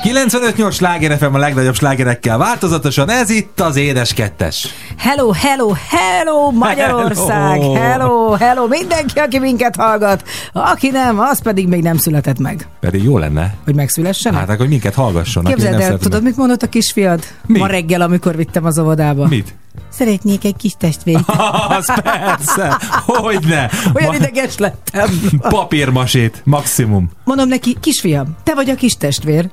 [0.00, 4.74] 95-8 sláger FM a legnagyobb slágerekkel változatosan, ez itt az Édes Kettes.
[4.98, 7.74] Hello, hello, hello Magyarország, Hello.
[7.74, 10.22] hello, hello mindenki, aki minket hallgat.
[10.52, 12.68] Aki nem, az pedig még nem született meg.
[12.80, 13.54] Pedig jó lenne.
[13.64, 14.34] Hogy megszülessen?
[14.34, 15.44] Hát akkor minket hallgasson.
[15.44, 17.20] Képzeld el, tudod, mit mondott a kisfiad?
[17.46, 17.58] Mi?
[17.58, 19.26] Ma reggel, amikor vittem az óvodába.
[19.28, 19.54] Mit?
[19.88, 21.24] Szeretnék egy kis testvért.
[21.78, 23.70] Az persze, hogyne.
[23.94, 25.08] Olyan Ma- ideges lettem.
[25.38, 27.10] Papírmasét, maximum.
[27.24, 29.50] Mondom neki, kisfiam, te vagy a kis testvér.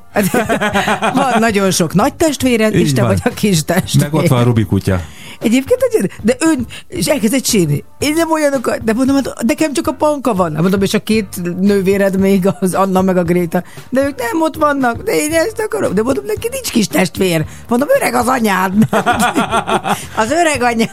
[1.13, 4.03] Van nagyon sok nagy testvéred, és te vagy a kis testvér.
[4.03, 5.02] Meg ott van Rubi kutya.
[5.41, 7.84] Egyébként, egy- de ön, és elkezdett sírni.
[7.99, 10.52] Én nem olyanokat, de mondom, hát nekem csak a panka van.
[10.53, 13.63] Hát Mondom, és a két nővéred még, az Anna meg a Gréta.
[13.89, 15.94] De ők nem ott vannak, de én ezt akarom.
[15.94, 17.45] De mondom, neki nincs kis testvér.
[17.67, 18.73] Mondom, öreg az anyád.
[20.21, 20.89] az öreg anyád.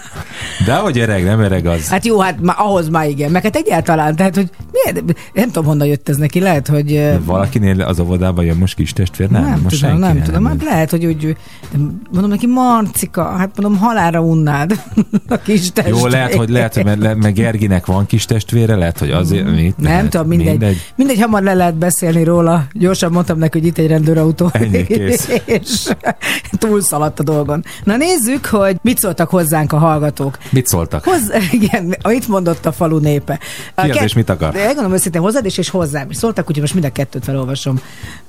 [0.66, 1.88] De hogy öreg, nem öreg az.
[1.88, 3.30] Hát jó, hát ahhoz már igen.
[3.30, 6.40] Meg hát egyáltalán, tehát, hogy miért, nem tudom, honnan jött ez neki.
[6.40, 6.92] Lehet, hogy...
[6.92, 9.28] ö, Valakinél az óvodában jön most kis testvér?
[9.28, 10.44] Nem, nem most tudom, nem senkinél tudom.
[10.46, 11.36] Hát lehet, hogy úgy,
[11.72, 11.78] de
[12.12, 14.72] mondom neki, Marcika, hát mondom, halára unnád
[15.28, 15.96] a kis testvér.
[15.96, 19.54] Jó, lehet, hogy lehet, mert, le- mert Gerginek van kis testvére, lehet, hogy azért mit,
[19.66, 20.46] Mm, Nem lehet, tudom, mindegy.
[20.48, 20.92] mindegy.
[20.96, 22.64] Mindegy, hamar le lehet beszélni róla.
[22.72, 24.50] Gyorsan mondtam neki, hogy itt egy rendőrautó.
[24.52, 25.28] Ennyi, kész.
[25.44, 25.88] és
[26.58, 27.64] túlszaladt a dolgon.
[27.84, 30.38] Na nézzük, hogy mit szóltak hozzánk a hallgatók.
[30.50, 31.04] Mit szóltak?
[31.04, 33.38] Hozzá, igen, mit mondott a falu népe?
[33.74, 34.52] A Ki az és mit akar?
[34.52, 36.16] De Megmondom őszintén hozzád is, és hozzám is.
[36.16, 37.80] Szóltak, úgyhogy most mind a kettőt felolvasom.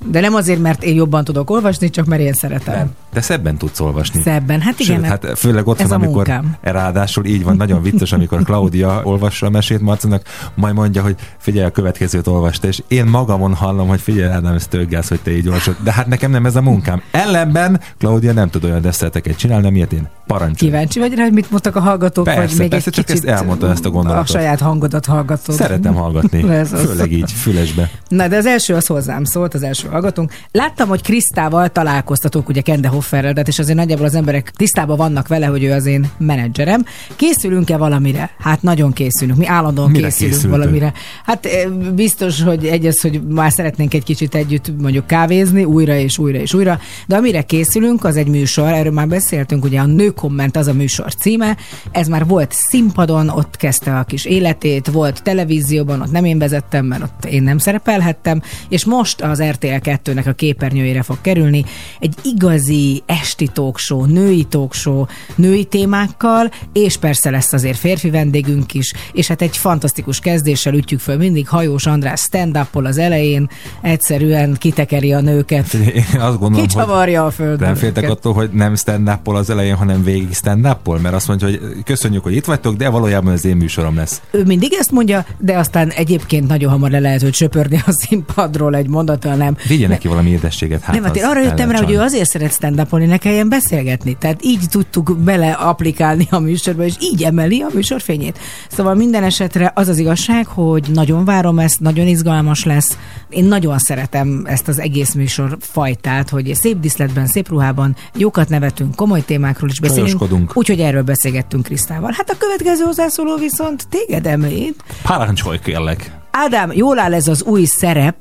[0.06, 2.74] De nem azért, mert én jobban tudok olvasni, csak mert én szeretem.
[2.74, 2.90] Nem.
[3.12, 4.20] De szebben tudsz olvasni.
[4.22, 4.96] Szebben, hát igen.
[5.00, 6.56] Sőt, hát főleg ott ez van, a amikor munkám.
[6.60, 10.22] ráadásul így van, nagyon vicces, amikor Claudia olvassa a mesét Marcinak,
[10.54, 14.66] majd mondja, hogy figyelj, a következőt olvasta, és én magamon hallom, hogy figyelj, Ádám, ez
[14.66, 15.76] tök hogy te így olvasod.
[15.82, 17.02] De hát nekem nem ez a munkám.
[17.10, 20.72] Ellenben Claudia nem tud olyan desszerteket csinálni, ami ilyet én parancsolom.
[20.72, 23.24] Kíváncsi vagy rá, hogy mit mondtak a hallgatók, Persze, vagy még persze, egy csak kicsit
[23.24, 24.28] ezt elmondta ezt a gondolatot.
[24.28, 25.54] A saját hangodat hallgatod.
[25.54, 26.80] Szeretem hallgatni, Ez az.
[26.84, 27.90] főleg így, fülesbe.
[28.08, 30.32] Na, de az első az hozzám szólt, az első hallgatónk.
[30.52, 35.28] Láttam, hogy Krisztával találkoztatók, ugye Kende Hofferrel, tehát és azért nagyjából az emberek tisztában vannak
[35.28, 36.84] vele, hogy ő az én menedzserem.
[37.16, 38.30] Készülünk-e valamire?
[38.38, 39.38] Hát nagyon készülünk.
[39.38, 40.58] Mi állandóan Mire készülünk készültök?
[40.58, 40.92] valamire.
[41.24, 45.96] Hát eh, biztos, hogy egy az, hogy már szeretnénk egy kicsit együtt mondjuk kávézni, újra
[45.96, 46.78] és újra és újra.
[47.06, 50.72] De amire készülünk, az egy műsor, erről már beszéltünk, ugye a Nő Komment az a
[50.72, 51.56] műsor címe.
[51.90, 56.86] Ez már volt színpadon, ott kezdte a kis életét, volt televízióban, ott nem én vezettem,
[56.86, 61.64] mert ott én nem szerepelhettem, és most az RTL 2-nek a képernyőjére fog kerülni
[62.00, 65.04] egy igazi esti talkshow, női talkshow,
[65.34, 71.00] női témákkal, és persze lesz azért férfi vendégünk is, és hát egy fantasztikus kezdéssel ütjük
[71.00, 73.48] föl mindig Hajós András stand az elején,
[73.82, 77.66] egyszerűen kitekeri a nőket, Én azt gondolom, kicsavarja a földön.
[77.66, 81.28] nem féltek attól, hogy nem stand up az elején, hanem végig stand up mert azt
[81.28, 84.20] mondja, hogy köszönjük, hogy itt vagytok, de valójában az én műsorom lesz.
[84.30, 88.76] ő mindig ezt mondja, de aztán egyébként nagyon hamar le lehet őt söpörni a színpadról
[88.76, 89.56] egy mondattal, nem.
[89.68, 90.82] Vigye neki valami édességet.
[90.82, 93.48] Hát nem, hát én arra jöttem rá, hogy ő azért szeret stand up ne kelljen
[93.48, 94.16] beszélgetni.
[94.20, 98.38] Tehát így tudtuk bele applikálni a műsorba, és így emeli a műsor fényét.
[98.70, 102.96] Szóval minden esetre az az igazság, hogy nagyon várom ezt, nagyon izgalmas lesz.
[103.28, 108.94] Én nagyon szeretem ezt az egész műsor fajtát, hogy szép diszletben, szép ruhában jókat nevetünk,
[108.94, 110.56] komoly témákról is beszélünk.
[110.56, 112.12] Úgyhogy erről beszélgettünk Krisztával.
[112.16, 114.82] Hát a következő hozzászóló viszont téged említ.
[115.02, 116.16] Parancsolj kérlek.
[116.30, 118.16] Ádám, jól áll ez az új szerep,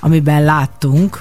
[0.00, 1.20] amiben láttunk.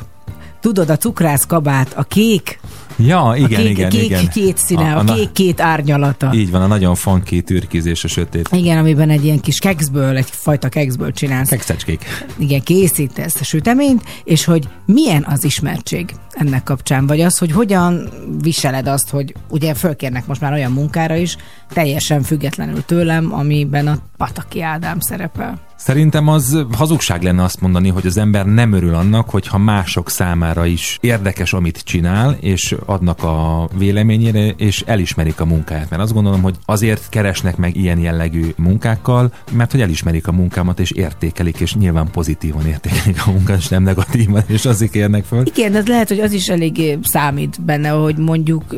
[0.61, 2.59] Tudod, a cukrász kabát, a kék,
[3.05, 4.29] Ja, igen, a kék, igen, kék igen.
[4.29, 6.31] két színe, a, a na- kék két árnyalata.
[6.33, 8.49] Így van, a nagyon funky türkizés a sötét.
[8.51, 11.49] Igen, amiben egy ilyen kis kekszből, egy fajta kekszből csinálsz.
[11.49, 12.05] Kekszecskék.
[12.37, 18.09] Igen, készítesz a süteményt, és hogy milyen az ismertség ennek kapcsán, vagy az, hogy hogyan
[18.41, 21.37] viseled azt, hogy ugye fölkérnek most már olyan munkára is,
[21.73, 25.69] teljesen függetlenül tőlem, amiben a Pataki Ádám szerepel.
[25.83, 30.65] Szerintem az hazugság lenne azt mondani, hogy az ember nem örül annak, hogyha mások számára
[30.65, 35.89] is érdekes, amit csinál, és adnak a véleményére, és elismerik a munkáját.
[35.89, 40.79] Mert azt gondolom, hogy azért keresnek meg ilyen jellegű munkákkal, mert hogy elismerik a munkámat,
[40.79, 45.43] és értékelik, és nyilván pozitívan értékelik a munkát, és nem negatívan, és azért kérnek föl.
[45.55, 48.75] Igen, de lehet, hogy az is eléggé számít benne, hogy mondjuk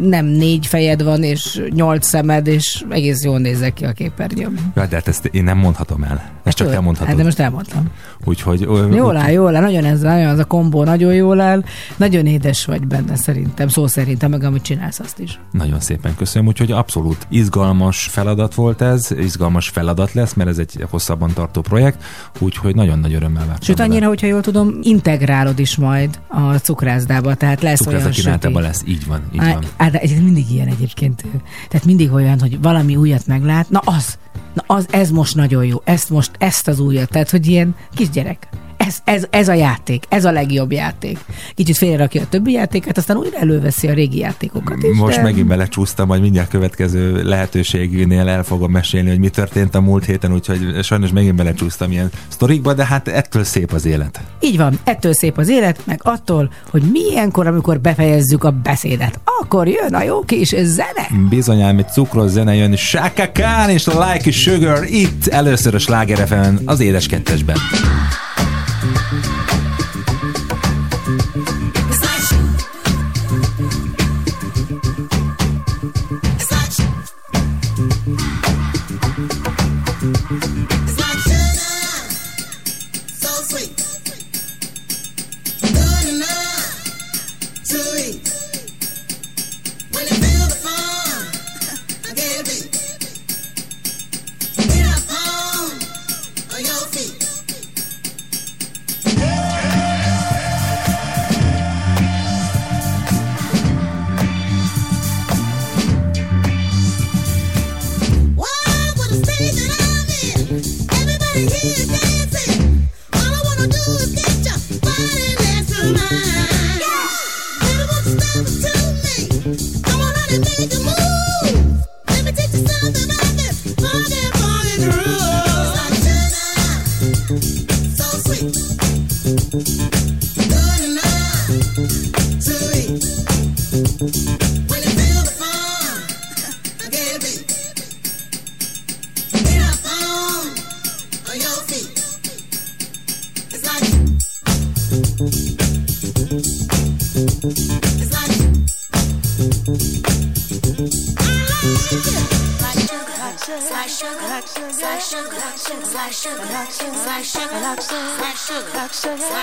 [0.00, 4.58] nem négy fejed van, és nyolc szemed, és egész jól nézek ki a képernyőn.
[4.74, 6.19] Ja, de hát ezt én nem mondhatom el.
[6.42, 7.08] Ezt csak Jó, te mondhatod.
[7.08, 7.84] Hát de most elmondtam.
[8.24, 8.60] Úgyhogy...
[8.92, 11.62] Jól áll, jól áll, nagyon ez, nagyon az a kombó nagyon jól áll,
[11.96, 15.40] nagyon édes vagy benne szerintem, szó szerintem, meg amit csinálsz azt is.
[15.52, 20.86] Nagyon szépen köszönöm, úgyhogy abszolút izgalmas feladat volt ez, izgalmas feladat lesz, mert ez egy
[20.90, 22.04] hosszabban tartó projekt,
[22.38, 23.62] úgyhogy nagyon nagy örömmel vártam.
[23.62, 28.62] Sőt, annyira, hogyha jól tudom, integrálod is majd a cukrászdába, tehát lesz Cukrászda olyan kínálatában
[28.62, 28.66] süti.
[28.66, 29.90] lesz, így van, így Á, van.
[29.90, 31.24] de egyébként mindig ilyen egyébként.
[31.68, 34.18] Tehát mindig olyan, hogy valami újat meglát, na az,
[34.54, 38.48] na az, ez most nagyon jó, ezt most, ezt az újat, tehát hogy ilyen kisgyerek.
[38.86, 41.18] Ez, ez, ez a játék, ez a legjobb játék.
[41.54, 44.98] Kicsit félrerakja a többi játékot, aztán újra előveszi a régi játékokat is.
[44.98, 45.22] Most de...
[45.22, 50.32] megint belecsúsztam, majd mindjárt következő lehetőségnél el fogom mesélni, hogy mi történt a múlt héten,
[50.32, 54.20] úgyhogy sajnos megint belecsúsztam ilyen sztorikba, de hát ettől szép az élet.
[54.40, 59.68] Így van, ettől szép az élet, meg attól, hogy milyenkor, amikor befejezzük a beszédet, akkor
[59.68, 61.28] jön a jó kis zene.
[61.28, 65.78] Bizonyám, egy cukros zene jön, Shaka Khan és a Like a Sugar itt először a
[65.78, 67.56] Sláger az édes kettesben.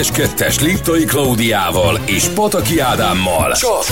[0.00, 3.52] Édes kettes Liptai Klaudiával és Pataki Ádámmal.
[3.52, 3.84] Csak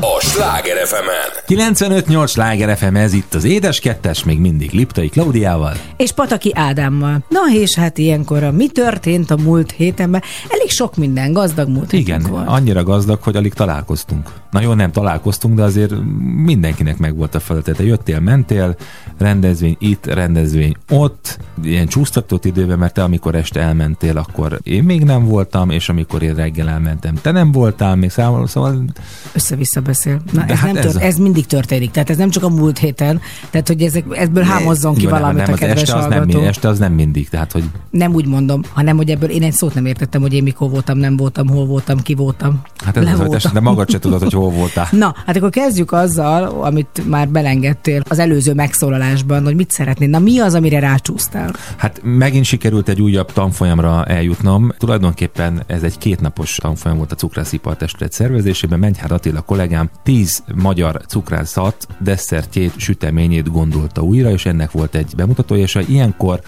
[0.00, 1.08] a Sláger fm
[1.46, 5.72] 95-8 sláger FM, ez itt az Édes Kettes, még mindig Liptai Klaudiával.
[5.96, 7.24] És Pataki Ádámmal.
[7.28, 10.22] Na és hát ilyenkor a mi történt a múlt hétenben?
[10.66, 12.48] Elég sok minden, gazdag múlt Igen, volt.
[12.48, 14.30] annyira gazdag, hogy alig találkoztunk.
[14.50, 15.94] Na jó, nem találkoztunk, de azért
[16.44, 17.76] mindenkinek megvolt a feladat.
[17.76, 18.76] Te jöttél, mentél,
[19.18, 25.04] rendezvény itt, rendezvény ott, ilyen csúsztatott időben, mert te amikor este elmentél, akkor én még
[25.04, 28.84] nem voltam, és amikor én reggel elmentem, te nem voltál még számoló, szóval
[29.32, 30.20] Össze-vissza beszél.
[30.32, 31.90] Na, De ez, hát nem ez tört, a- ez mindig történik.
[31.90, 33.20] Tehát ez nem csak a múlt héten.
[33.50, 36.06] Tehát, hogy ezek, ebből hámozzon ki Jó, nem, valamit nem, a az kedves este az,
[36.06, 39.52] nem, este az nem mindig, tehát hogy Nem úgy mondom, hanem hogy ebből én egy
[39.52, 42.60] szót nem értettem, hogy én mikor voltam, nem voltam, hol voltam, ki voltam.
[42.84, 43.52] hát ez Le az voltam.
[43.52, 44.88] de magad se tudod, hogy hol voltál.
[45.04, 50.08] Na, hát akkor kezdjük azzal, amit már belengedtél az előző megszólalásban, hogy mit szeretnél.
[50.08, 51.54] Na, mi az, amire rácsúsztál?
[51.76, 54.72] Hát megint sikerült egy újabb tanfolyamra eljutnom.
[54.78, 58.78] Tulajdonképpen ez egy kétnapos tanfolyam volt a Cukrászipar Testület szervezésében.
[58.78, 65.62] Mengyhár Attila kollégám tíz magyar cukrászat desszertjét, süteményét gondolta újra, és ennek volt egy bemutatója,
[65.62, 66.40] és ilyenkor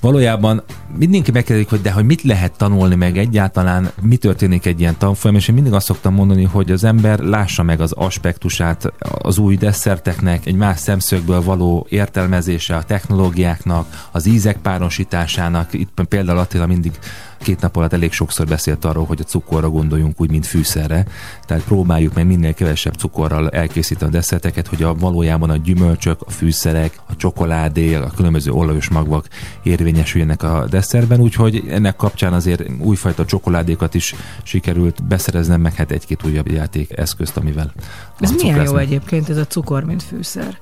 [0.00, 0.62] Valójában
[0.96, 5.36] mindenki megkérdezik, hogy de hogy mit lehet tanulni meg egyáltalán, mi történik egy ilyen tanfolyam,
[5.36, 9.56] és én mindig azt szoktam mondani, hogy az ember lássa meg az aspektusát az új
[9.56, 15.72] desszerteknek, egy más szemszögből való értelmezése a technológiáknak, az ízek párosításának.
[15.72, 16.92] Itt például Attila mindig
[17.38, 21.06] két nap alatt elég sokszor beszélt arról, hogy a cukorra gondoljunk úgy, mint fűszerre.
[21.46, 26.30] Tehát próbáljuk meg minél kevesebb cukorral elkészíteni a desszerteket, hogy a valójában a gyümölcsök, a
[26.30, 29.28] fűszerek, a csokoládé, a különböző olajos magvak
[29.62, 36.24] érvényesüljenek a desszertben, úgyhogy ennek kapcsán azért újfajta csokoládékat is sikerült beszereznem, meg hát egy-két
[36.24, 37.72] újabb játék eszközt, amivel
[38.20, 40.58] Ez milyen jó egyébként, ez a cukor, mint fűszer.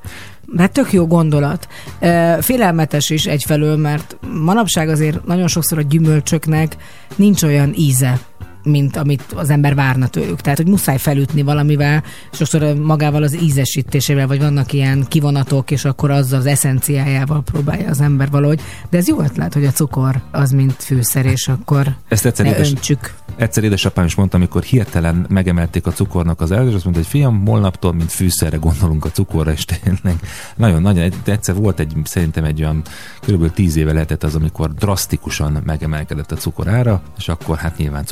[0.57, 1.69] Hát tök jó gondolat.
[2.41, 6.77] Félelmetes is egyfelől, mert manapság azért nagyon sokszor a gyümölcsöknek
[7.17, 8.21] nincs olyan íze,
[8.65, 10.41] mint amit az ember várna tőlük.
[10.41, 12.03] Tehát, hogy muszáj felütni valamivel,
[12.33, 18.01] sokszor magával az ízesítésével, vagy vannak ilyen kivonatok, és akkor azzal az eszenciájával próbálja az
[18.01, 18.61] ember valahogy.
[18.91, 22.69] De ez jó ötlet, hogy a cukor az mint fűszer, és akkor Ezt egyszer édes,
[22.71, 23.15] öntsük.
[23.37, 27.47] egyszer édesapám is mondta, amikor hirtelen megemelték a cukornak az elő, azt mondta, hogy fiam,
[27.47, 30.17] holnaptól, mint fűszerre gondolunk a cukorra, és tényleg
[30.57, 32.83] nagyon, egy- egyszer volt egy, szerintem egy olyan
[33.27, 33.51] kb.
[33.53, 38.05] 10 éve lehetett az, amikor drasztikusan megemelkedett a cukor ára, és akkor hát nyilván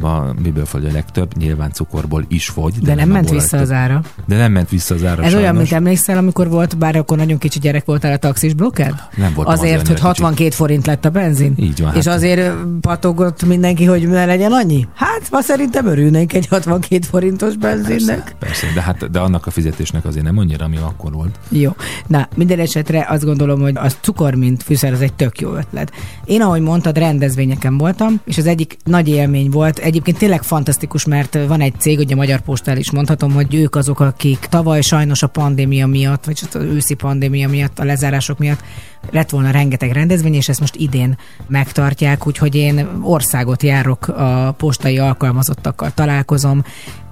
[0.00, 2.72] cukrászdában miből fogy a legtöbb, nyilván cukorból is fogy.
[2.78, 3.76] De, nem ment abból a vissza legtöbb.
[3.76, 4.00] az ára.
[4.26, 5.58] De nem ment vissza az ára Ez olyan, sajnos.
[5.58, 8.94] mint emlékszel, amikor volt, bár akkor nagyon kicsi gyerek voltál a taxis blokked?
[9.16, 10.22] Nem voltam Azért, azért hogy annyira kicsi.
[10.22, 11.54] 62 forint lett a benzin?
[11.56, 14.86] Így van, És hát- azért patogott mindenki, hogy ne legyen annyi?
[14.94, 17.96] Hát, ma szerintem örülnénk egy 62 forintos benzinnek.
[17.98, 21.38] Persze, persze, de, hát, de annak a fizetésnek azért nem annyira, ami akkor volt.
[21.48, 21.70] Jó.
[22.06, 25.92] Na, minden esetre azt gondolom, hogy a cukor, mint fűszer, az egy tök jó ötlet.
[26.24, 29.78] Én, ahogy mondtad, rendezvényeken voltam, és az egyik nagy élmény volt.
[29.86, 33.76] Egyébként tényleg fantasztikus, mert van egy cég, ugye a Magyar Postál is mondhatom, hogy ők
[33.76, 38.62] azok, akik tavaly sajnos a pandémia miatt, vagy az őszi pandémia miatt, a lezárások miatt
[39.10, 44.98] lett volna rengeteg rendezvény, és ezt most idén megtartják, úgyhogy én országot járok, a postai
[44.98, 46.64] alkalmazottakkal találkozom,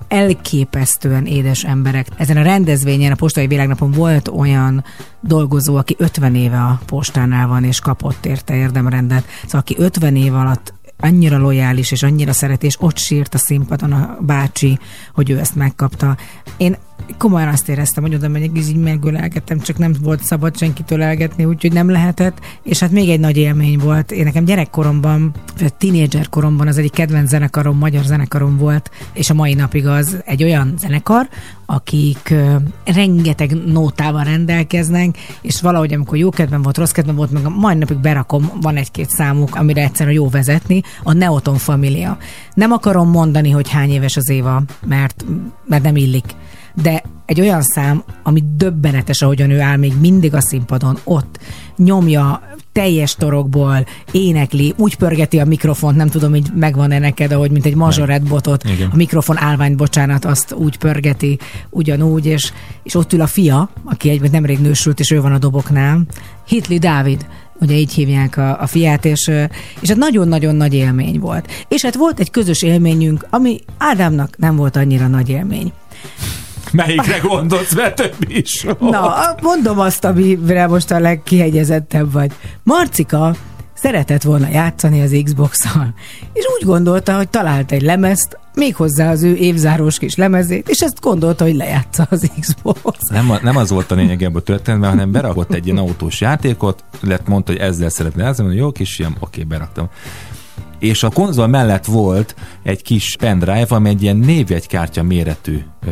[0.08, 2.06] elképesztően édes emberek.
[2.16, 4.84] Ezen a rendezvényen, a postai világnapon volt olyan
[5.20, 9.24] dolgozó, aki 50 éve a postánál van, és kapott érte érdemrendet.
[9.42, 13.92] Szóval aki 50 év alatt annyira lojális, és annyira szereti, és ott sírt a színpadon
[13.92, 14.78] a bácsi,
[15.12, 16.16] hogy ő ezt megkapta.
[16.56, 16.76] Én
[17.18, 21.44] komolyan azt éreztem, hogy oda megyek, és így megölelgettem, csak nem volt szabad senkitől elgetni,
[21.44, 22.38] úgyhogy nem lehetett.
[22.62, 24.12] És hát még egy nagy élmény volt.
[24.12, 29.34] Én nekem gyerekkoromban, vagy tínédzser koromban az egyik kedvenc zenekarom, magyar zenekarom volt, és a
[29.34, 31.28] mai napig az egy olyan zenekar,
[31.66, 32.34] akik
[32.84, 37.74] rengeteg nótával rendelkeznek, és valahogy amikor jó kedvem volt, rossz kedvem volt, meg a mai
[37.74, 42.18] napig berakom, van egy-két számuk, amire egyszerűen jó vezetni, a Neoton Familia.
[42.54, 45.24] Nem akarom mondani, hogy hány éves az Éva, mert,
[45.66, 46.24] mert nem illik
[46.82, 51.38] de egy olyan szám, ami döbbenetes, ahogyan ő áll még mindig a színpadon, ott
[51.76, 57.64] nyomja teljes torokból, énekli, úgy pörgeti a mikrofont, nem tudom, hogy megvan-e neked, ahogy mint
[57.64, 58.90] egy mazsorett botot, Igen.
[58.92, 61.38] a mikrofon állvány, bocsánat, azt úgy pörgeti,
[61.70, 62.52] ugyanúgy, és,
[62.82, 66.00] és ott ül a fia, aki egyben nemrég nősült, és ő van a doboknál,
[66.46, 67.26] Hitli Dávid,
[67.60, 69.30] ugye így hívják a, a fiát, és,
[69.80, 71.50] és hát nagyon-nagyon nagy élmény volt.
[71.68, 75.72] És hát volt egy közös élményünk, ami Ádámnak nem volt annyira nagy élmény.
[76.74, 78.66] Melyikre gondolsz, mert több is.
[78.80, 82.32] Na, mondom azt, amire most a legkihegyezettebb vagy.
[82.62, 83.34] Marcika
[83.74, 85.94] szeretett volna játszani az Xbox-szal,
[86.32, 91.00] és úgy gondolta, hogy talált egy lemezt, méghozzá az ő évzárós kis lemezét, és ezt
[91.00, 92.98] gondolta, hogy lejátsza az Xbox.
[93.10, 96.84] Nem, nem az volt a lényeg ebből a történetben, hanem berakott egy ilyen autós játékot,
[97.00, 99.88] lett mondta, hogy ezzel szeretne játszani, jó kis ilyen, oké, beraktam.
[100.84, 105.90] És a konzol mellett volt egy kis pendrive, ami egy ilyen névjegykártya méretű ö,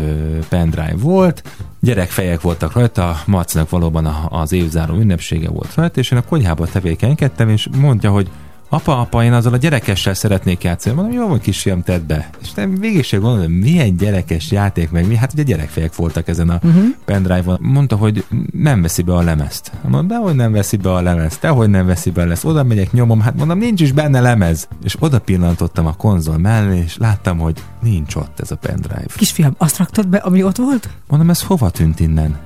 [0.49, 1.43] pendrive volt.
[1.81, 7.49] Gyerekfejek voltak rajta, Marcinak valóban az évzáró ünnepsége volt rajta, és én a konyhában tevékenykedtem,
[7.49, 8.29] és mondja, hogy
[8.73, 10.95] apa, apa, én azzal a gyerekessel szeretnék játszani.
[10.95, 12.31] Mondom, jó, van kisfiam, tedd be.
[12.43, 15.17] És nem végig sem gondolom, milyen gyerekes játék, meg mi.
[15.17, 16.85] Hát ugye gyerekfejek voltak ezen a uh-huh.
[17.05, 17.59] pendrive-on.
[17.61, 19.73] Mondta, hogy nem veszi be a lemezt.
[19.83, 22.45] Mondom, de hogy nem veszi be a lemezt, de hogy nem veszi be lesz.
[22.45, 24.69] Oda megyek, nyomom, hát mondom, nincs is benne lemez.
[24.85, 29.07] És oda pillantottam a konzol mellé, és láttam, hogy nincs ott ez a pendrive.
[29.17, 30.89] Kisfiam, azt raktad be, ami ott volt?
[31.09, 32.37] Mondom, ez hova tűnt innen?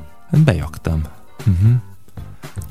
[0.45, 1.03] Bejaktam.
[1.39, 1.71] Uh-huh.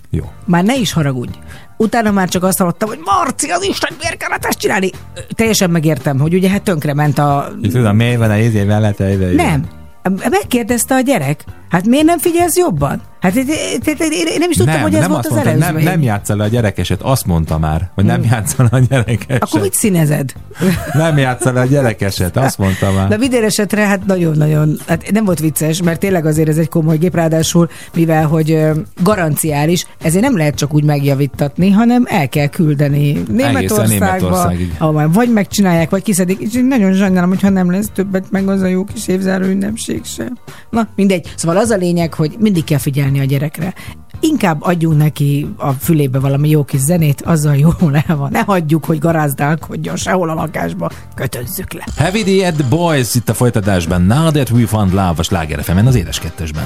[0.09, 0.23] Jó.
[0.45, 1.37] Már ne is haragudj.
[1.77, 4.89] Utána már csak azt hallottam, hogy Marci, az Isten, miért kellett ezt csinálni?
[5.35, 7.51] Teljesen megértem, hogy ugye hát tönkre ment a...
[7.61, 9.33] Tudom, miért van a izé ide.
[9.35, 9.67] Nem.
[10.29, 11.43] Megkérdezte a gyerek.
[11.69, 13.01] Hát miért nem figyelsz jobban?
[13.25, 13.45] Hát én,
[14.39, 15.73] nem is tudtam, nem, hogy ez nem volt az mondta, előzmény.
[15.73, 19.43] nem, nem játszol le a gyerekeset, azt mondta már, hogy nem játszol le a gyerekeset.
[19.43, 20.33] Akkor mit színezed?
[20.93, 23.07] Nem játszol le a gyerekeset, azt mondta már.
[23.07, 26.97] De minden esetre hát nagyon-nagyon, hát nem volt vicces, mert tényleg azért ez egy komoly
[26.97, 28.57] gép, ráadásul, mivel hogy
[29.03, 35.89] garanciális, ezért nem lehet csak úgy megjavítatni, hanem el kell küldeni Németországba, ahol vagy megcsinálják,
[35.89, 39.07] vagy kiszedik, és én nagyon sajnálom, hogyha nem lesz többet meg az a jó kis
[39.07, 40.37] évzáró ünnepség sem.
[40.69, 41.33] Na, mindegy.
[41.35, 43.73] Szóval az a lényeg, hogy mindig kell figyelni a gyerekre.
[44.19, 48.31] Inkább adjunk neki a fülébe valami jó kis zenét, azzal jól el van.
[48.31, 51.83] Ne hagyjuk, hogy garázdálkodjon sehol a lakásba, kötözzük le.
[51.95, 54.01] Heavy the Ed Boys itt a folytatásban.
[54.01, 56.65] Now that we found love a Sláger az édes kettesben.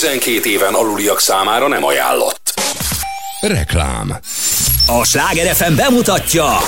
[0.00, 2.52] 12 éven aluliak számára nem ajánlott.
[3.40, 4.18] Reklám.
[4.86, 6.58] A Sláger FM bemutatja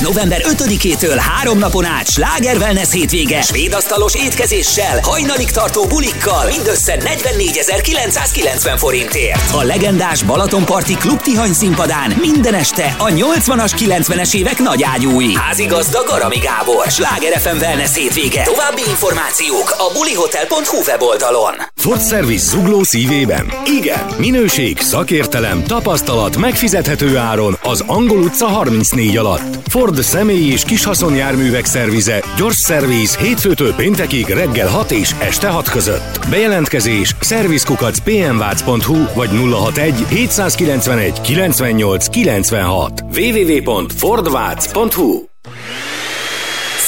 [0.00, 6.96] November 5-től három napon át Sláger Wellness hétvége Svéd asztalos étkezéssel, hajnalig tartó bulikkal mindössze
[6.96, 9.52] 44.990 forintért.
[9.52, 15.34] A legendás Balatonparti Klub Tihany színpadán minden este a 80-as 90-es évek nagyágyúi.
[15.34, 18.42] Házigazda Garami Gábor, Sláger FM Wellness hétvége.
[18.42, 21.54] További információk a bulihotel.hu weboldalon.
[21.86, 23.52] Ford Service zugló szívében.
[23.80, 29.68] Igen, minőség, szakértelem, tapasztalat, megfizethető áron az Angol utca 34 alatt.
[29.68, 36.18] Ford személyi és kishaszonjárművek szervize, gyors szerviz hétfőtől péntekig reggel 6 és este 6 között.
[36.30, 45.35] Bejelentkezés szervizkukac pmvac.hu vagy 061 791 98 96 www.fordvac.hu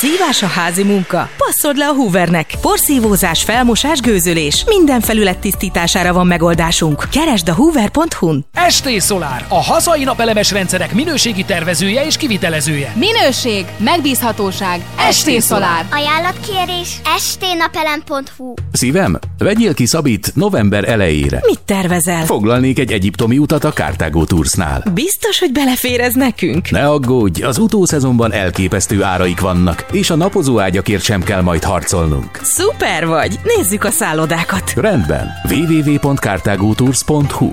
[0.01, 1.29] Szívás a házi munka?
[1.37, 2.55] Passzod le a Hoovernek.
[2.61, 4.65] Porszívózás, felmosás, gőzölés.
[4.67, 7.09] Minden felület tisztítására van megoldásunk.
[7.11, 8.45] Keresd a hoover.hu-n.
[8.69, 12.93] ST Solar, a hazai napelemes rendszerek minőségi tervezője és kivitelezője.
[12.97, 14.81] Minőség, megbízhatóság,
[15.11, 15.85] ST Solar.
[15.91, 21.41] Ajánlatkérés stnapelem.hu Szívem, vegyél ki Szabit november elejére.
[21.47, 22.25] Mit tervezel?
[22.25, 24.85] Foglalnék egy egyiptomi utat a Cartago Toursnál.
[24.95, 26.71] Biztos, hogy belefér ez nekünk?
[26.71, 32.39] Ne aggódj, az utószezonban elképesztő áraik vannak, és a napozó ágyakért sem kell majd harcolnunk.
[32.43, 33.39] Szuper vagy!
[33.57, 34.73] Nézzük a szállodákat.
[34.77, 37.51] Rendben, www.cartagotours.hu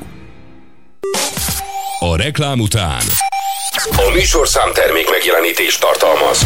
[2.00, 3.02] A reklám után
[3.98, 6.42] a műsorszám termék megjelenítést tartalmaz.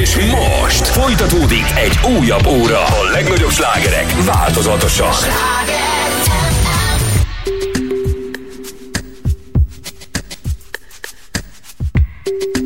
[0.00, 2.84] És most folytatódik egy újabb óra.
[2.84, 5.14] A legnagyobb slágerek változatosan.
[12.56, 12.65] Mondd,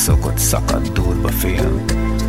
[0.00, 1.84] szokott szakadt durva film.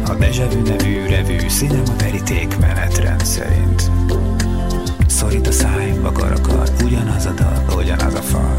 [0.05, 3.91] A Deja Vu nevű revű Cinema veríték menetrend szerint.
[5.07, 8.55] Szorít a száj, vakar akar Ugyanaz a dal, ugyanaz a fal.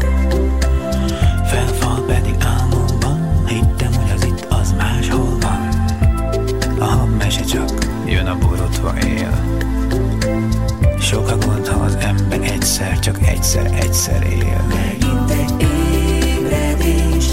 [1.45, 5.69] Felfal pedig álmomban Hittem, hogy az itt, az máshol van.
[6.79, 9.61] A mese csak jön a borotva él.
[10.99, 14.65] Sok a gond, ha az ember egyszer, csak egyszer, egyszer él.
[14.67, 15.67] Megint egy
[16.25, 17.25] ébredés,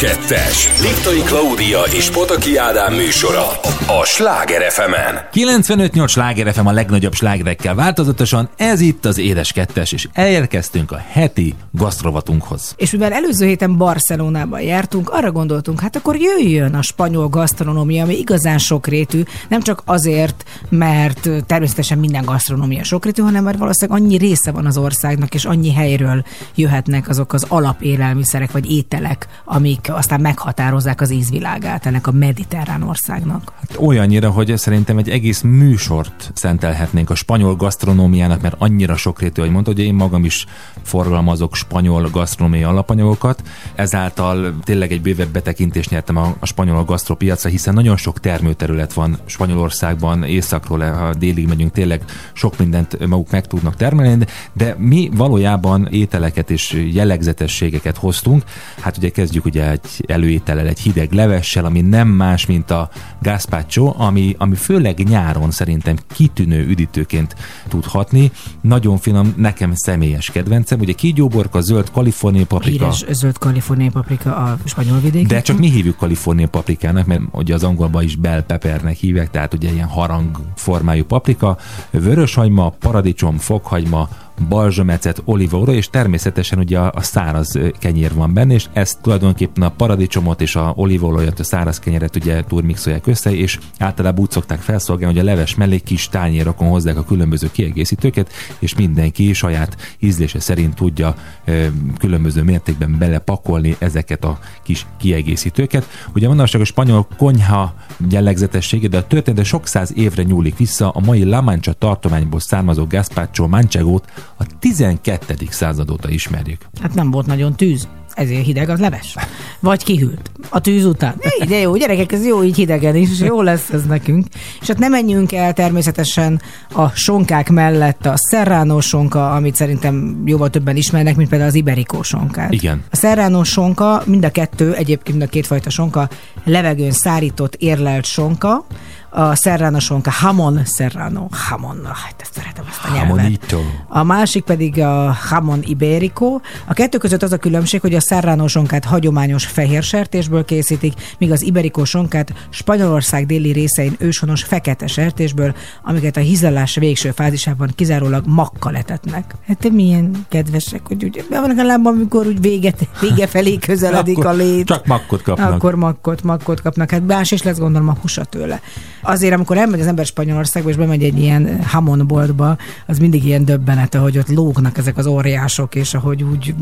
[0.00, 0.82] 2-es.
[0.82, 3.46] Liptai Klaudia és Pataki Ádám műsora
[3.86, 4.92] a Sláger fm
[5.32, 11.02] 95-8 Sláger FM a legnagyobb slágerekkel változatosan, ez itt az Édes 2 és elérkeztünk a
[11.08, 12.74] heti gasztrovatunkhoz.
[12.76, 18.18] És mivel előző héten Barcelonában jártunk, arra gondoltunk, hát akkor jöjjön a spanyol gasztronómia, ami
[18.18, 24.50] igazán sokrétű, nem csak azért, mert természetesen minden gasztronómia sokrétű, hanem mert valószínűleg annyi része
[24.50, 31.00] van az országnak, és annyi helyről jöhetnek azok az alapélelmiszerek vagy ételek, amik aztán meghatározzák
[31.00, 33.52] az ízvilágát ennek a mediterrán országnak.
[33.78, 39.70] Olyannyira, hogy szerintem egy egész műsort szentelhetnénk a spanyol gasztronómiának, mert annyira sokrétű, hogy mondta,
[39.70, 40.46] hogy én magam is
[40.82, 43.42] forgalmazok spanyol gasztronómiai alapanyagokat,
[43.74, 49.18] ezáltal tényleg egy bővebb betekintést nyertem a, a spanyol gasztropiacra, hiszen nagyon sok termőterület van
[49.26, 55.88] Spanyolországban, északról, ha délig megyünk, tényleg sok mindent maguk meg tudnak termelni, de mi valójában
[55.90, 58.42] ételeket és jellegzetességeket hoztunk.
[58.80, 62.90] Hát ugye kezdjük ugye egy előétellel, egy hideg levessel, ami nem más, mint a
[63.22, 67.36] gazpacho, ami, ami főleg nyáron szerintem kitűnő üdítőként
[67.68, 68.30] tud hatni.
[68.60, 70.80] Nagyon finom, nekem személyes kedvencem.
[70.80, 72.84] Ugye kígyóborka, zöld kaliforniai paprika.
[72.84, 75.28] Híres zöld kaliforniai paprika a spanyol vidéken.
[75.28, 79.54] De csak mi hívjuk kaliforniai paprikának, mert ugye az angolban is bell peppernek hívják, tehát
[79.54, 81.58] ugye ilyen harang formájú paprika,
[81.90, 84.08] vöröshagyma, paradicsom, fokhagyma,
[84.48, 89.68] balzsamecet, olívaolaj, és természetesen ugye a, a száraz kenyér van benne, és ezt tulajdonképpen a
[89.68, 95.18] paradicsomot és a olívaolajat, a száraz kenyeret ugye turmixolják össze, és általában úgy szokták felszolgálni,
[95.18, 100.74] hogy a leves mellé kis tányérokon hozzák a különböző kiegészítőket, és mindenki saját ízlése szerint
[100.74, 101.66] tudja ö,
[101.98, 105.86] különböző mértékben belepakolni ezeket a kis kiegészítőket.
[106.14, 107.74] Ugye manapság a spanyol konyha
[108.10, 112.86] jellegzetessége, de a történet sok száz évre nyúlik vissza, a mai La Mancha tartományból származó
[112.86, 114.04] gazpacho manchegót
[114.40, 115.34] a 12.
[115.50, 116.60] század óta ismerjük.
[116.82, 117.88] Hát nem volt nagyon tűz.
[118.14, 119.14] Ezért hideg az leves.
[119.60, 120.30] Vagy kihűlt.
[120.48, 121.14] A tűz után.
[121.40, 124.26] Így, De jó, gyerekek, ez jó így hidegen is, és jó lesz ez nekünk.
[124.60, 126.40] És hát nem menjünk el természetesen
[126.72, 132.02] a sonkák mellett a serrano sonka, amit szerintem jóval többen ismernek, mint például az iberikó
[132.02, 132.52] sonkát.
[132.52, 132.82] Igen.
[132.90, 136.08] A serrano sonka, mind a kettő, egyébként mind a kétfajta sonka,
[136.44, 138.66] levegőn szárított, érlelt sonka,
[139.10, 143.16] a serrano sonka, hamon serrano, hamon, hát ezt szeretem ezt a nyelvet.
[143.16, 143.58] Hamonito.
[143.88, 146.40] A másik pedig a Hamon Iberico.
[146.66, 151.32] A kettő között az a különbség, hogy a Serrano sonkát hagyományos fehér sertésből készítik, míg
[151.32, 158.24] az Iberico sonkát Spanyolország déli részein őshonos fekete sertésből, amiket a hízlelás végső fázisában kizárólag
[158.26, 159.34] makkal etetnek.
[159.46, 164.32] Hát milyen kedvesek, hogy ugye vannak a lábban, amikor úgy véget, vége felé közeledik a
[164.32, 164.66] lét.
[164.66, 165.52] Csak makkot kapnak.
[165.52, 166.90] Akkor makkot, makkot kapnak.
[166.90, 168.60] Hát más is lesz gondolom a húsa tőle.
[169.02, 173.44] Azért, amikor elmegy az ember Spanyolországba, és bemegy egy ilyen hamon boltba, az mindig ilyen
[173.44, 176.54] döbbenet, hogy ott lógnak ezek az óriások, és ahogy úgy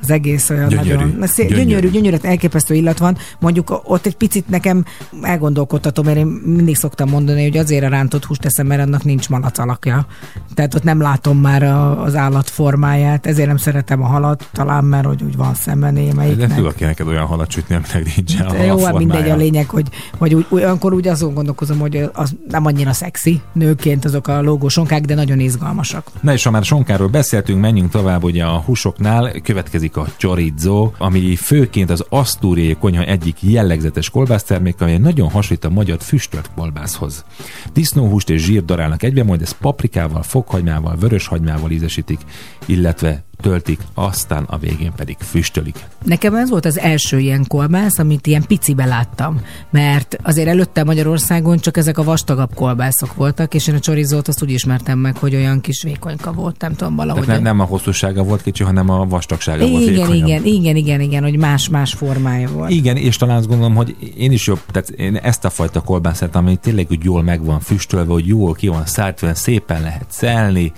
[0.00, 0.94] az egész olyan Gyönyörű.
[0.94, 1.16] nagyon...
[1.18, 1.68] Na, szé- Gyönyörű.
[1.68, 3.16] gyönyörű, gyönyörű, elképesztő illat van.
[3.40, 4.84] Mondjuk ott egy picit nekem
[5.22, 9.28] elgondolkodtatom, mert én mindig szoktam mondani, hogy azért a rántott húst teszem, mert annak nincs
[9.28, 10.06] malac alakja.
[10.54, 14.84] Tehát ott nem látom már a, az állat formáját, ezért nem szeretem a halat, talán
[14.84, 16.54] mert hogy úgy van szemben De némelyiknek.
[16.54, 19.88] tudok én neked olyan halat sütni, aminek nincsen De jó, hát mindegy a lényeg, hogy,
[20.18, 25.04] hogy úgy, olyankor úgy azon gondolkozom, hogy az nem annyira szexi nőként azok a lógósonkák,
[25.04, 26.10] de nagyon izgalmasak.
[26.20, 31.36] Na és ha már sonkáról beszéltünk, menjünk tovább, ugye a húsoknál következik a chorizo, ami
[31.36, 37.24] főként az asztúriai konyha egyik jellegzetes kolbásztermék, ami nagyon hasonlít a magyar füstölt kolbászhoz.
[37.72, 42.20] Disznóhúst és zsírt darálnak egybe, majd ezt paprikával, fokhagymával, vöröshagymával ízesítik,
[42.66, 45.76] illetve töltik, aztán a végén pedig füstölik.
[46.04, 51.58] Nekem ez volt az első ilyen kolbász, amit ilyen picibe láttam, mert azért előtte Magyarországon
[51.58, 55.34] csak ezek a vastagabb kolbászok voltak, és én a csorizót azt úgy ismertem meg, hogy
[55.34, 57.24] olyan kis vékonyka volt, nem tudom, valahogy.
[57.24, 60.28] Tehát nem, nem a hosszúsága volt kicsi, hanem a vastagsága volt igen, vékonyabb.
[60.28, 62.70] igen, igen, igen, igen, hogy más-más formája volt.
[62.70, 66.36] Igen, és talán azt gondolom, hogy én is jobb, tehát én ezt a fajta kolbászát,
[66.36, 70.72] ami tényleg úgy jól meg van füstölve, hogy jól ki van szártva, szépen lehet szelni,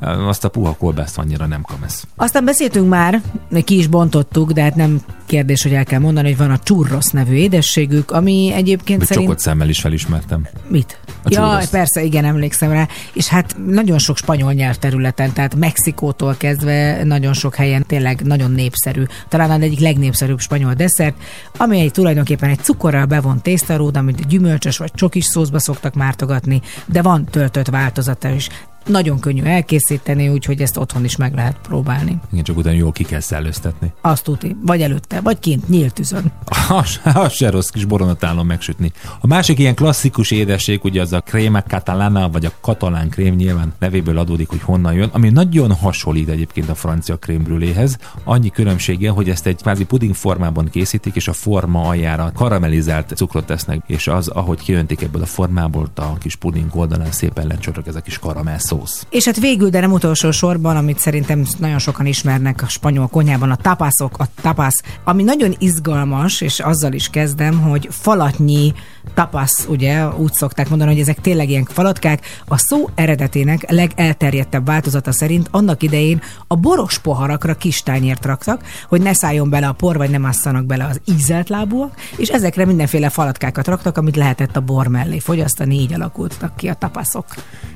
[0.00, 2.06] azt a puha kolbászt annyira nem kamesz.
[2.16, 3.22] Aztán beszéltünk már,
[3.64, 7.06] ki is bontottuk, de hát nem kérdés, hogy el kell mondani, hogy van a churros
[7.10, 9.24] nevű édességük, ami egyébként Hogy szerint...
[9.26, 10.46] csokot szemmel is felismertem.
[10.68, 10.98] Mit?
[11.06, 11.66] A Ja, churros.
[11.66, 12.88] persze, igen, emlékszem rá.
[13.12, 19.02] És hát nagyon sok spanyol nyelvterületen, tehát Mexikótól kezdve nagyon sok helyen tényleg nagyon népszerű.
[19.28, 21.16] Talán az egyik legnépszerűbb spanyol desszert,
[21.56, 27.02] ami egy tulajdonképpen egy cukorral bevont tésztaród, amit gyümölcsös vagy csokis szószba szoktak mártogatni, de
[27.02, 28.48] van töltött változata is.
[28.86, 32.20] Nagyon könnyű elkészíteni, úgyhogy ezt otthon is meg lehet próbálni.
[32.32, 33.92] Igen, csak utána jól ki kell szellőztetni.
[34.00, 34.56] Azt tuti.
[34.62, 36.32] Vagy előtte, vagy kint, nyílt tűzön.
[36.68, 38.92] Az, az se rossz kis boronatálon megsütni.
[39.20, 43.72] A másik ilyen klasszikus édesség, ugye az a crema catalana, vagy a katalán krém nyilván
[43.78, 47.98] nevéből adódik, hogy honnan jön, ami nagyon hasonlít egyébként a francia krémbrüléhez.
[48.24, 53.46] Annyi különbsége, hogy ezt egy kvázi puding formában készítik, és a forma aljára karamellizált cukrot
[53.46, 57.94] tesznek, és az, ahogy kijöntik ebből a formából, a kis puding oldalán szépen lecsorog ez
[57.94, 59.06] a kis karamell szósz.
[59.10, 63.50] És hát végül, de nem utolsó sorban, amit szerintem nagyon sokan ismernek a spanyol konyhában,
[63.50, 68.72] a tapaszok, a tapasz, ami nagyon izgalmas, és azzal is kezdem, hogy falatnyi
[69.14, 72.42] tapasz, ugye, úgy szokták mondani, hogy ezek tényleg ilyen falatkák.
[72.46, 79.02] A szó eredetének legelterjedtebb változata szerint annak idején a boros poharakra kis tányért raktak, hogy
[79.02, 83.08] ne szálljon bele a por, vagy nem asszanak bele az ízelt lábúak, és ezekre mindenféle
[83.08, 87.26] falatkákat raktak, amit lehetett a bor mellé fogyasztani, így alakultak ki a tapaszok.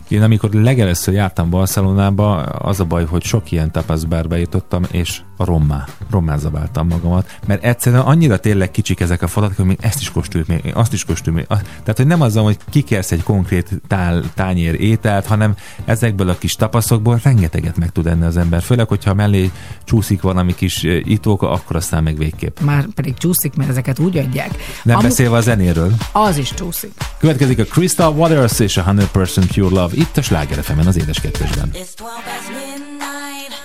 [0.08, 5.44] Én amikor legelőször jártam Barcelonába, az a baj, hogy sok ilyen tapaszbárba jutottam, és a
[5.44, 10.00] rommá, rommá zabáltam magamat, mert egyszerűen annyira tényleg kicsik ezek a falak, hogy még ezt
[10.00, 11.48] is kóstoljuk, még azt is kóstoljuk.
[11.48, 11.58] Még.
[11.58, 15.54] Tehát, hogy nem az, hogy kikersz egy konkrét tál, tányér ételt, hanem
[15.84, 18.62] ezekből a kis tapaszokból rengeteget meg tud enni az ember.
[18.62, 19.50] Főleg, hogyha mellé
[19.84, 22.60] csúszik valami kis eh, itók, akkor aztán meg végképp.
[22.60, 24.50] Már pedig csúszik, mert ezeket úgy adják.
[24.82, 25.92] Nem Amu- beszélve a zenéről.
[26.12, 26.92] Az is csúszik.
[27.18, 31.70] Következik a Crystal Waters és a 100% Pure Love itt a Sláger az édes kettősben.
[31.72, 33.63] It's 12 past midnight.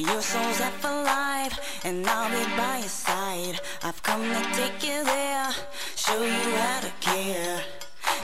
[0.00, 3.60] Your soul's up alive, and I'll be by your side.
[3.82, 5.50] I've come to take you there,
[5.94, 7.60] show you how to care.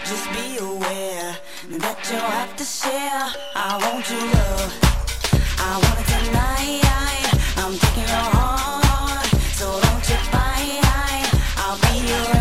[0.06, 1.36] Just be aware
[1.68, 3.28] that you'll have to share.
[3.54, 4.72] I want your love.
[5.58, 6.86] I want it tonight.
[7.58, 10.80] I'm taking your heart, so don't you fight.
[11.58, 12.35] I'll be your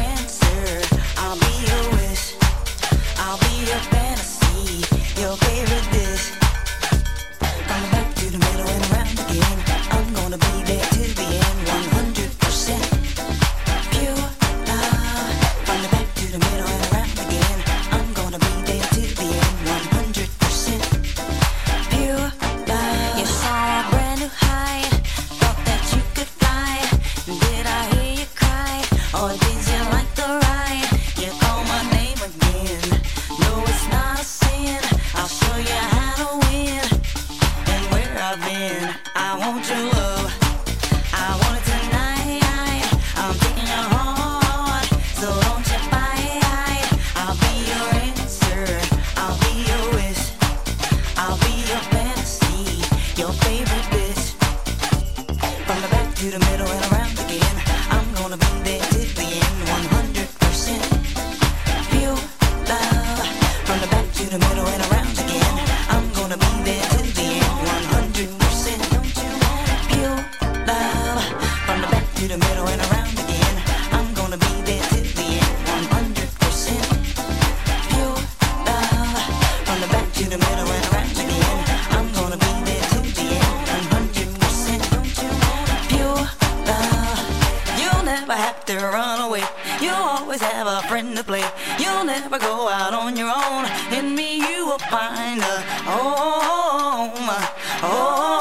[29.15, 29.44] all
[88.67, 89.43] to run away.
[89.79, 91.43] You'll always have a friend to play.
[91.77, 93.65] You'll never go out on your own.
[93.97, 97.29] In me, you will find a home,
[97.81, 98.34] home.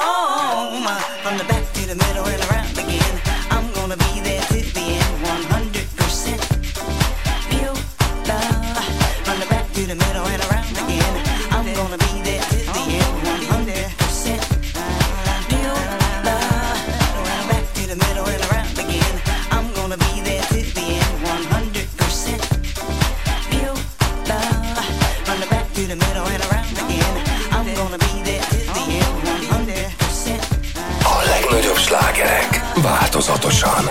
[32.85, 33.89] Változatosan.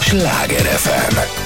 [0.00, 1.43] Sláger FM.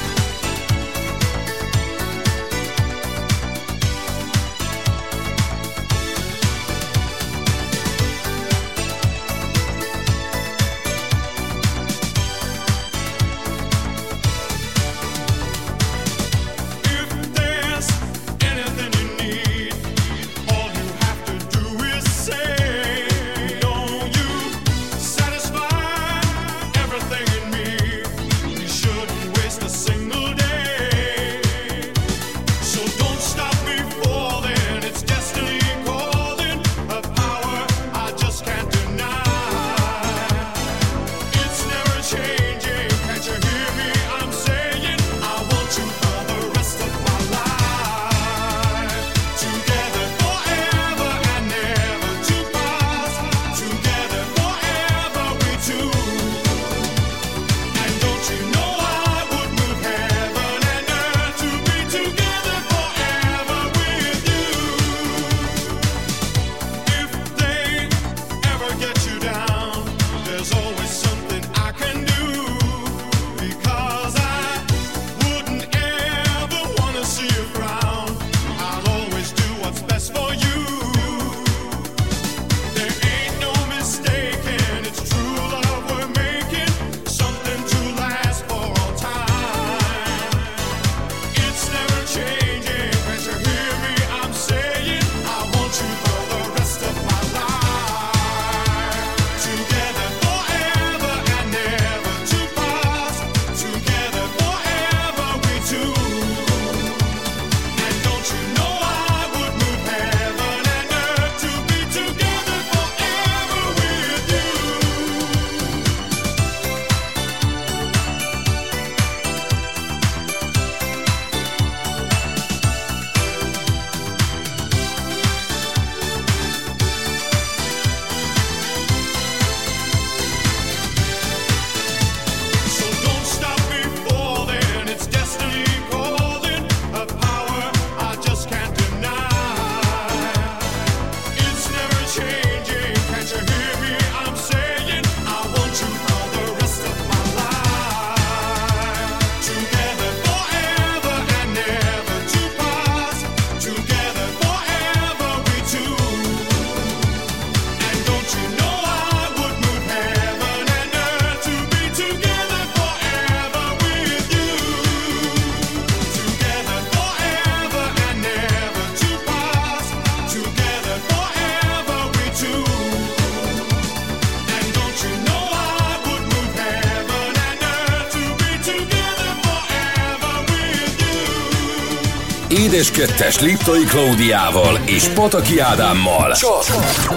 [182.79, 186.33] Édes Kettes Liptai Klaudiával és Pataki Ádámmal.
[186.33, 186.65] Csak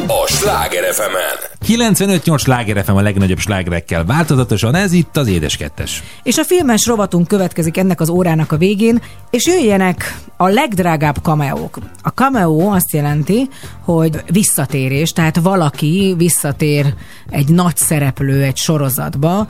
[0.07, 1.15] a Sláger fm
[1.67, 6.03] 95-8 sláger FM a legnagyobb slágerekkel változatosan, ez itt az Édes Kettes.
[6.23, 11.77] És a filmes rovatunk következik ennek az órának a végén, és jöjjenek a legdrágább cameók.
[12.01, 13.49] A cameo azt jelenti,
[13.83, 16.93] hogy visszatérés, tehát valaki visszatér
[17.29, 19.47] egy nagy szereplő egy sorozatba,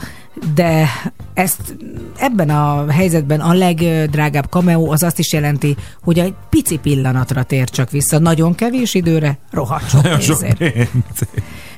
[0.53, 0.87] de
[1.33, 1.75] ezt
[2.17, 7.69] ebben a helyzetben a legdrágább cameo az azt is jelenti, hogy egy pici pillanatra tér
[7.69, 10.47] csak vissza, nagyon kevés időre, rohadt sok.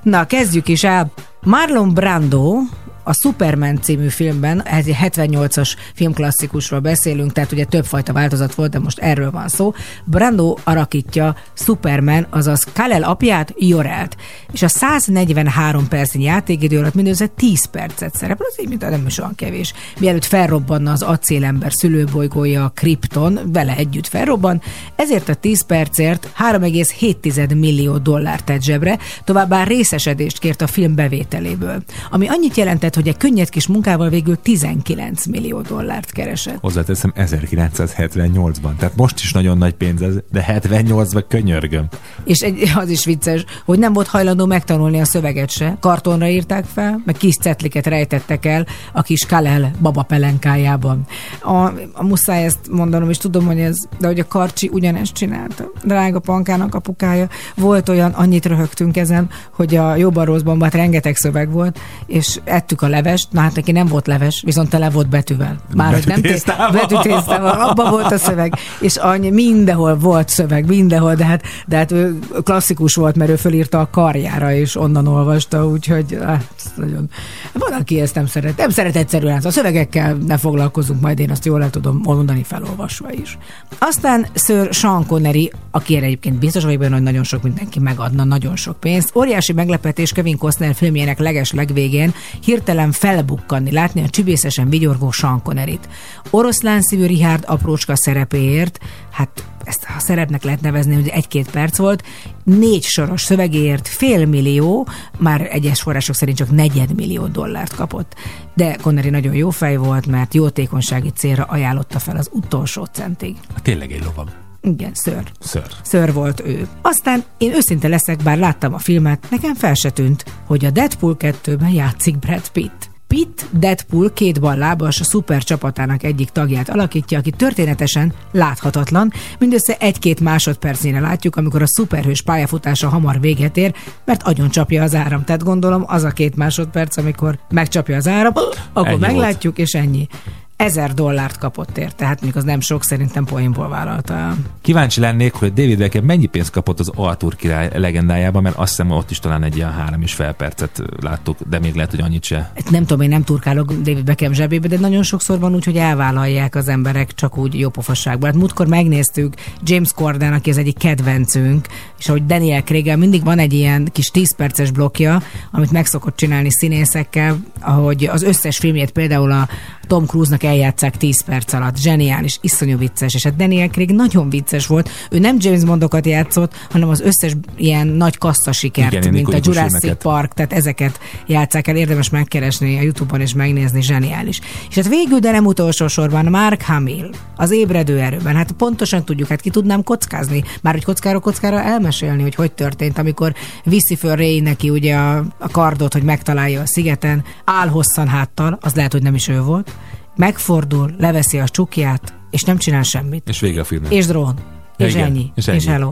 [0.03, 1.11] Na, kezdjük is el.
[1.41, 2.55] Marlon Brando
[3.03, 8.79] a Superman című filmben, ez egy 78-as filmklasszikusról beszélünk, tehát ugye többfajta változat volt, de
[8.79, 9.73] most erről van szó.
[10.05, 14.17] Brando alakítja Superman, azaz Kal-El apját, Jorelt.
[14.51, 19.19] És a 143 percnyi játékidő alatt mindössze 10 percet szerepel, az így mint nem is
[19.19, 19.73] olyan kevés.
[19.99, 24.61] Mielőtt felrobbanna az acélember szülőbolygója, a Krypton, vele együtt felrobban,
[24.95, 31.83] ezért a 10 percért 3,7 millió dollárt tett zsebre, továbbá részesedést kért a film bevételéből,
[32.11, 36.57] ami annyit jelentett, hogy egy könnyed kis munkával végül 19 millió dollárt keresett.
[36.59, 41.85] Hozzáteszem 1978-ban, tehát most is nagyon nagy pénz ez, de 78-ban könyörgöm.
[42.23, 45.77] És egy, az is vicces, hogy nem volt hajlandó megtanulni a szöveget se.
[45.79, 51.05] Kartonra írták fel, meg kis cetliket rejtettek el a kis Kalel baba pelenkájában.
[51.41, 51.55] A,
[51.93, 55.71] a muszáj ezt mondanom, és tudom, hogy ez, de hogy a Karcsi ugyanezt csinálta.
[55.83, 57.27] Drága pankának apukája.
[57.55, 62.81] Volt olyan, annyit röhögtünk ezen, hogy a jobban rosszban hát rengeteg szöveg volt, és ettük
[62.83, 65.55] a levest, na hát neki nem volt leves, viszont tele volt betűvel.
[65.75, 66.71] Már hogy nem Betűtésztával.
[66.71, 71.91] betűtésztával, abban volt a szöveg, és annyi, mindenhol volt szöveg, mindenhol, de hát, de hát
[71.91, 77.09] ő klasszikus volt, mert ő fölírta a karjára, és onnan olvasta, úgyhogy hát, nagyon...
[77.53, 78.57] Van, aki ezt nem szeret.
[78.57, 83.11] Nem szeret egyszerűen, a szövegekkel ne foglalkozunk, majd én azt jól el tudom mondani felolvasva
[83.11, 83.37] is.
[83.77, 88.23] Aztán Sir Sean Connery, aki erre egyébként biztos vagyok benne, hogy nagyon sok mindenki megadna,
[88.23, 89.15] nagyon sok pénzt.
[89.15, 92.13] Óriási meglepetés Kevin Costner filmjének leges legvégén
[92.43, 95.89] hirtelen felbukkanni, látni a csibészesen vigyorgó Sean Conneryt.
[96.29, 98.79] Oroszlán szívű Richard aprócska szerepéért,
[99.11, 102.03] hát ezt a szerepnek lehet nevezni, hogy egy-két perc volt,
[102.43, 108.15] négy soros szövegéért fél millió, már egyes források szerint csak negyedmillió dollárt kapott.
[108.53, 113.35] De Connery nagyon jó fej volt, mert jótékonysági célra ajánlotta fel az utolsó centig.
[113.61, 114.42] Tényleg egy lovam.
[114.65, 115.23] Igen, ször.
[115.39, 115.67] Ször.
[115.81, 116.67] Ször volt ő.
[116.81, 121.15] Aztán én őszinte leszek, bár láttam a filmet, nekem fel se tűnt, hogy a Deadpool
[121.19, 122.91] 2-ben játszik Brad Pitt.
[123.07, 129.11] Pitt Deadpool két ballábas a szuper csapatának egyik tagját alakítja, aki történetesen láthatatlan.
[129.39, 133.73] Mindössze egy-két másodpercnyire látjuk, amikor a szuperhős pályafutása hamar véget ér,
[134.05, 135.23] mert agyon csapja az áram.
[135.23, 138.33] Tehát gondolom az a két másodperc, amikor megcsapja az áram,
[138.73, 140.07] akkor Ennyi meglátjuk, és ennyi.
[140.55, 144.37] Ezer dollárt kapott érte, tehát még az nem sok, szerintem poénból vállalta el.
[144.61, 148.91] Kíváncsi lennék, hogy David Beckham mennyi pénzt kapott az Arthur király legendájában, mert azt hiszem
[148.91, 152.23] ott is talán egy ilyen három és fél percet láttuk, de még lehet, hogy annyit
[152.23, 152.51] se.
[152.69, 156.55] Nem tudom, én nem turkálok David Beckham zsebébe, de nagyon sokszor van úgy, hogy elvállalják
[156.55, 158.29] az emberek csak úgy jópofasságból.
[158.29, 159.33] Hát múltkor megnéztük
[159.63, 161.67] James Corden, aki az egyik kedvencünk,
[161.99, 166.15] és ahogy Daniel craig mindig van egy ilyen kis 10 perces blokja, amit meg szokott
[166.15, 169.47] csinálni színészekkel, ahogy az összes filmjét például a
[169.93, 171.77] Tom Cruise-nak eljátszák 10 perc alatt.
[171.77, 174.89] Zseniális, iszonyú vicces, és hát Daniel Craig nagyon vicces volt.
[175.09, 179.39] Ő nem James Bondokat játszott, hanem az összes ilyen nagy kassza sikert, Igen, mint a
[179.41, 180.01] Jurassic filmeket.
[180.01, 184.39] Park, tehát ezeket játszák el, érdemes megkeresni a Youtube-on és megnézni, zseniális.
[184.69, 188.35] És hát végül, de nem utolsó sorban Mark Hamill, az ébredő erőben.
[188.35, 192.97] Hát pontosan tudjuk, hát ki tudnám kockázni, már hogy kockára kockára elmesélni, hogy hogy történt,
[192.97, 193.33] amikor
[193.63, 198.57] viszi föl Ray neki ugye a, a kardot, hogy megtalálja a szigeten, áll hosszan háttal,
[198.61, 199.71] az lehet, hogy nem is ő volt,
[200.15, 203.29] megfordul, leveszi a csukját, és nem csinál semmit.
[203.29, 203.91] És vége a filmnek.
[203.91, 204.52] És drón.
[204.77, 205.05] És igen.
[205.05, 205.31] ennyi.
[205.35, 205.57] És ennyi.
[205.57, 205.91] és hello.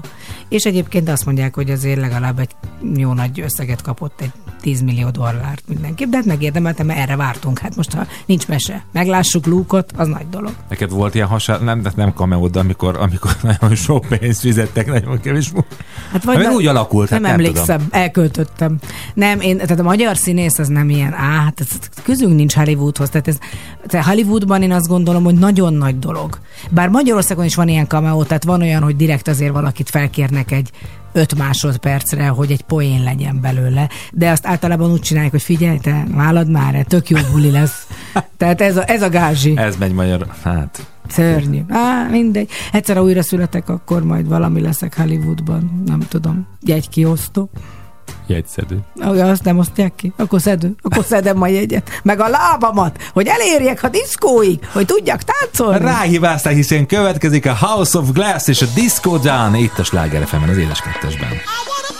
[0.49, 2.49] És egyébként azt mondják, hogy azért legalább egy
[2.95, 7.59] jó nagy összeget kapott, egy 10 millió dollárt mindenképp, de hát megérdemeltem, mert erre vártunk.
[7.59, 10.51] Hát most, ha nincs mese, meglássuk Luke-ot, az nagy dolog.
[10.69, 14.87] Neked volt ilyen hasonló, nem, de nem cameo, de amikor, amikor nagyon sok pénzt fizettek,
[14.87, 15.51] nagyon kevés.
[16.11, 18.01] Hát Hát na- úgy alakult, hát nem, nem emlékszem, tudom.
[18.01, 18.77] elköltöttem.
[19.13, 21.67] Nem, én, tehát a magyar színész az nem ilyen, á, hát ez,
[22.03, 23.09] közünk nincs Hollywoodhoz.
[23.09, 23.37] Tehát, ez,
[23.87, 26.39] tehát Hollywoodban én azt gondolom, hogy nagyon nagy dolog.
[26.69, 30.69] Bár Magyarországon is van ilyen cameo, tehát van olyan, hogy direkt azért valakit felkérnek egy
[31.13, 36.05] 5 másodpercre, hogy egy poén legyen belőle, de azt általában úgy csinálják, hogy figyelj, te
[36.11, 37.87] vállad már, tök jó buli lesz.
[38.37, 39.57] Tehát ez a, ez a gázsi.
[39.57, 41.61] Ez megy magyar, hát Szörnyű.
[41.69, 42.49] Á, mindegy.
[42.71, 45.81] Egyszer ha újra születek, akkor majd valami leszek Hollywoodban.
[45.85, 46.47] Nem tudom.
[46.61, 47.49] Jegykiosztó.
[48.27, 48.79] Jegyszedő.
[49.09, 50.13] Olyan, azt nem osztják ki.
[50.17, 50.75] Akkor szedő.
[50.81, 51.89] Akkor szedem a jegyet.
[52.03, 55.85] Meg a lábamat, hogy elérjek a diszkóig, hogy tudjak táncolni.
[55.85, 60.57] Ráhibázták, hiszen következik a House of Glass és a Disco Down itt a Sláger az
[60.57, 61.29] éles kettesben.
[61.29, 61.90] Egyik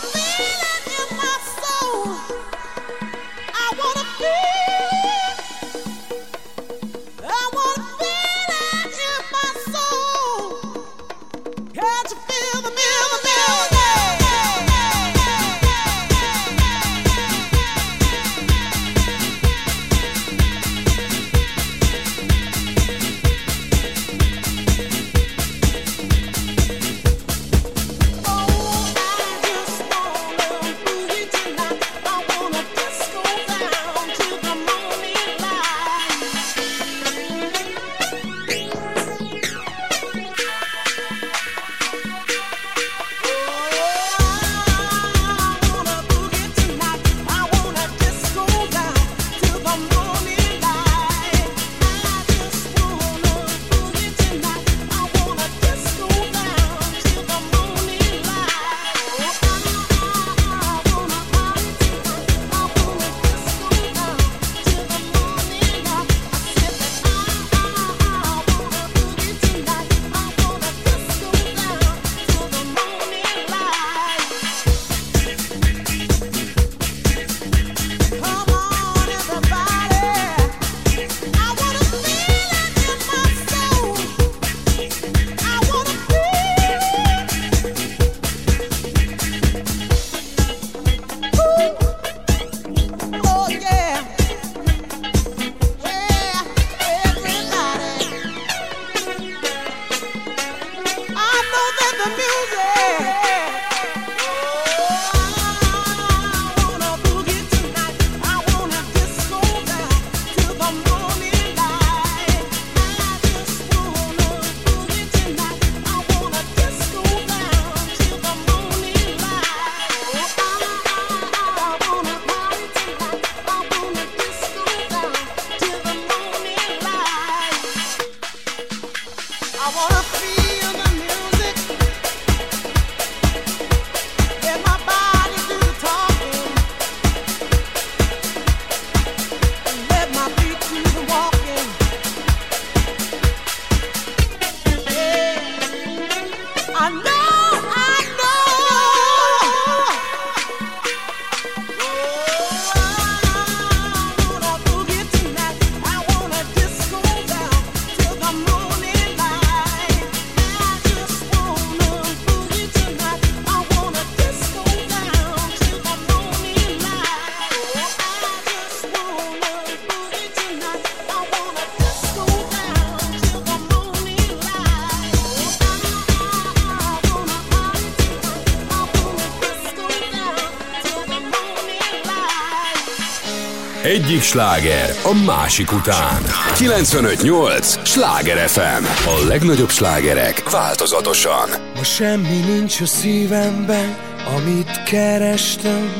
[184.32, 186.22] sláger a másik után.
[186.54, 188.84] 95.8 Sláger FM.
[189.06, 191.48] A legnagyobb slágerek változatosan.
[191.76, 193.96] Ma semmi nincs a szívemben,
[194.36, 195.92] amit kerestem,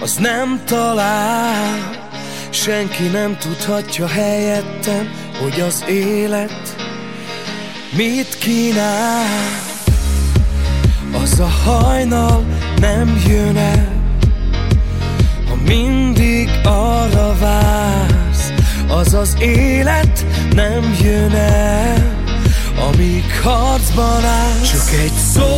[0.00, 2.08] az nem talál.
[2.50, 5.10] Senki nem tudhatja helyettem,
[5.40, 6.76] hogy az élet
[7.96, 9.26] mit kínál.
[11.22, 12.44] Az a hajnal
[12.80, 14.02] nem jön el,
[15.48, 18.52] ha mindig arra vársz,
[18.88, 22.24] az az élet nem jön el,
[22.90, 24.70] amíg harcban állsz.
[24.70, 25.50] Csak egy szó,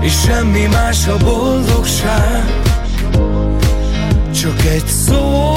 [0.00, 2.44] és semmi más a boldogság.
[4.40, 5.54] Csak egy szó,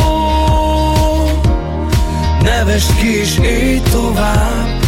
[2.41, 4.81] nevest ki és élj tovább.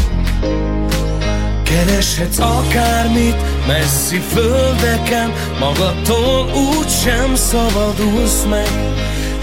[1.63, 3.35] Kereshetsz akármit
[3.67, 8.84] messzi földeken Magadtól úgy sem szabadulsz meg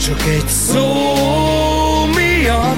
[0.03, 0.85] Csak egy szó
[2.15, 2.77] miatt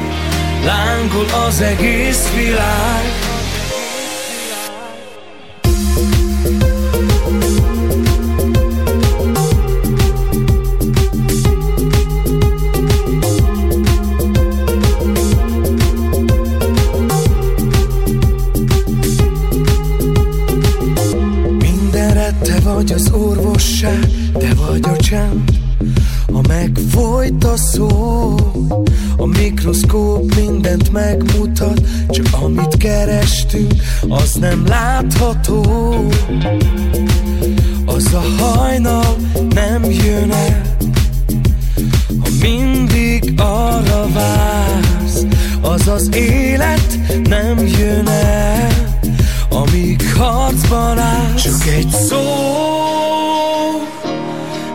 [0.64, 3.23] Lángol az egész világ
[45.94, 48.98] Az élet nem jön el
[49.50, 51.42] Amíg harcban állsz.
[51.42, 52.22] Csak egy szó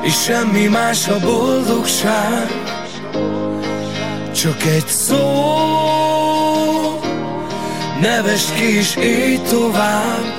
[0.01, 2.47] És semmi más a boldogság.
[4.31, 5.17] Csak egy szó
[8.01, 10.33] Nevest ki és élj tovább.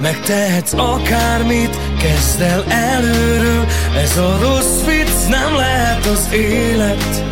[0.00, 3.66] Megtehetsz akármit, kezd el előről.
[3.96, 7.27] Ez a rossz vicc nem lehet az élet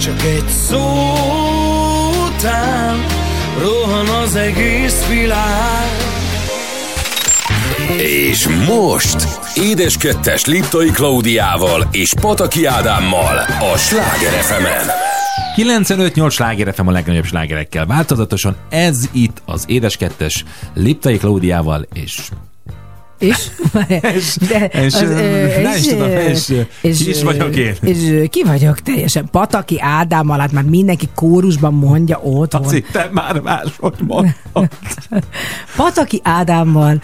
[0.00, 0.78] Csak egy szó
[2.26, 3.06] után
[3.58, 5.88] Rohan az egész világ
[7.98, 13.36] És most Édes Kettes Liptai Klaudiával és Pataki Ádámmal
[13.72, 14.64] a Sláger fm
[15.56, 18.56] 95-8 sláger FM a legnagyobb slágerekkel változatosan.
[18.68, 20.44] Ez itt az Édes Kettes
[20.74, 22.30] Liptai Klaudiával és
[24.14, 24.36] És?
[24.48, 24.94] De és,
[25.76, 27.74] is tudom, és, és, ki is vagyok én.
[27.80, 29.28] És ki vagyok teljesen?
[29.30, 32.62] Pataki Ádámmal, hát már mindenki kórusban mondja otthon.
[32.62, 34.68] Azt hittem már máshogy mondtad.
[35.76, 37.02] Pataki Ádámmal,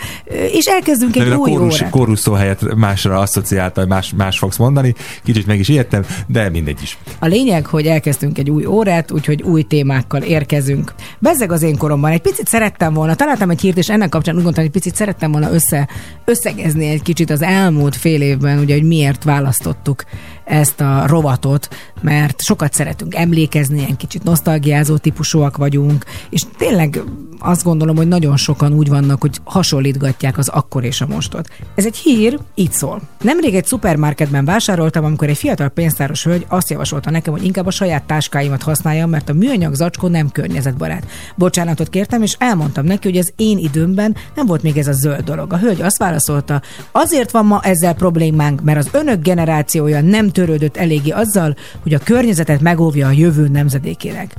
[0.53, 1.91] és elkezdünk egy a új kórus, órát.
[1.91, 4.95] kórus szó helyett másra asszociálta, más, más fogsz mondani.
[5.25, 6.99] Kicsit meg is ijedtem, de mindegy is.
[7.19, 10.95] A lényeg, hogy elkezdtünk egy új órát, úgyhogy új témákkal érkezünk.
[11.19, 12.11] Bezzeg az én koromban.
[12.11, 14.99] Egy picit szerettem volna, találtam egy hírt, és ennek kapcsán úgy gondoltam, hogy egy picit
[14.99, 15.89] szerettem volna össze,
[16.25, 20.05] összegezni egy kicsit az elmúlt fél évben, ugye, hogy miért választottuk
[20.47, 21.69] ezt a rovatot,
[22.01, 27.03] mert sokat szeretünk emlékezni, ilyen kicsit nosztalgiázó típusúak vagyunk, és tényleg
[27.39, 31.49] azt gondolom, hogy nagyon sokan úgy vannak, hogy hasonlítgatják az akkor és a mostot.
[31.75, 33.01] Ez egy hír, így szól.
[33.23, 37.71] Nemrég egy szupermarketben vásároltam, amikor egy fiatal pénztáros hölgy azt javasolta nekem, hogy inkább a
[37.71, 41.07] saját táskáimat használjam, mert a műanyag zacskó nem környezetbarát.
[41.35, 45.25] Bocsánatot kértem, és elmondtam neki, hogy az én időmben nem volt még ez a zöld
[45.25, 45.53] dolog.
[45.53, 50.77] A hölgy azt válaszolta, azért van ma ezzel problémánk, mert az önök generációja nem törődött
[50.77, 54.35] eléggé azzal, hogy a környezetet megóvja a jövő nemzedékének.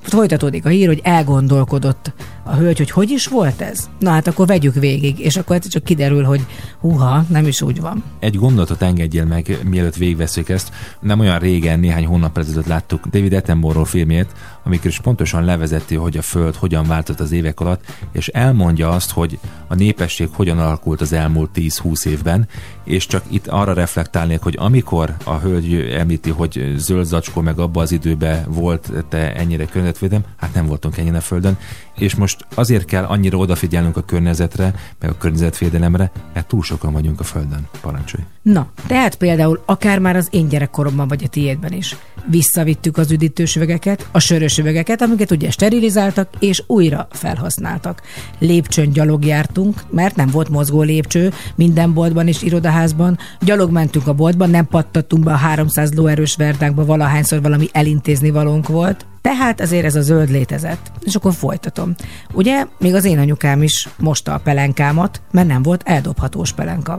[0.00, 2.12] Folytatódik a hír, hogy elgondolkodott
[2.44, 3.88] a hölgy, hogy hogy is volt ez?
[3.98, 6.46] Na hát akkor vegyük végig, és akkor egyszer csak kiderül, hogy
[6.80, 8.02] húha, nem is úgy van.
[8.18, 10.72] Egy gondolatot engedjél meg, mielőtt végveszünk ezt.
[11.00, 14.32] Nem olyan régen, néhány hónap ezelőtt láttuk David Attenborough filmjét,
[14.64, 19.10] amikor is pontosan levezeti, hogy a Föld hogyan változott az évek alatt, és elmondja azt,
[19.10, 19.38] hogy
[19.68, 22.48] a népesség hogyan alakult az elmúlt 10-20 évben,
[22.84, 27.80] és csak itt arra reflektálnék, hogy amikor a hölgy említi, hogy zöld zacskó meg abba
[27.80, 31.58] az időben volt te ennyire környezetvédelem, hát nem voltunk ennyire a Földön,
[31.98, 37.20] és most azért kell annyira odafigyelnünk a környezetre, meg a környezetvédelemre, mert túl sokan vagyunk
[37.20, 37.68] a Földön.
[37.80, 38.24] Parancsolj!
[38.42, 41.96] Na, tehát például akár már az én gyerekkoromban vagy a tiédben is.
[42.26, 48.02] Visszavittük az üdítős üvegeket, a sörös üvegeket, amiket ugye sterilizáltak és újra felhasználtak.
[48.38, 53.18] Lépcsőn gyalog jártunk, mert nem volt mozgó lépcső minden boltban és irodaházban.
[53.40, 58.68] Gyalog mentünk a boltban, nem pattattunk be a 300 lóerős verdákba valahányszor valami elintézni valónk
[58.68, 59.06] volt.
[59.24, 60.90] Tehát azért ez a zöld létezett.
[61.00, 61.94] És akkor folytatom.
[62.32, 66.98] Ugye, még az én anyukám is mosta a pelenkámat, mert nem volt eldobhatós pelenka.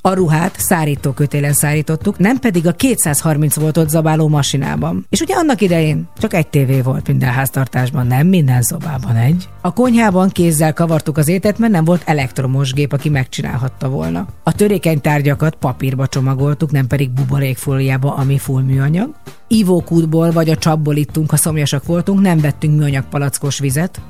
[0.00, 5.06] A ruhát szárító kötélen szárítottuk, nem pedig a 230 voltot zabáló masinában.
[5.10, 9.48] És ugye annak idején csak egy tévé volt minden háztartásban, nem minden szobában egy.
[9.60, 14.26] A konyhában kézzel kavartuk az étet, mert nem volt elektromos gép, aki megcsinálhatta volna.
[14.42, 19.14] A törékeny tárgyakat papírba csomagoltuk, nem pedig buborékfóliába, ami full műanyag.
[19.48, 24.00] Ivókútból vagy a csapból ittunk, ha szomjasak voltunk, nem vettünk műanyag palackos vizet.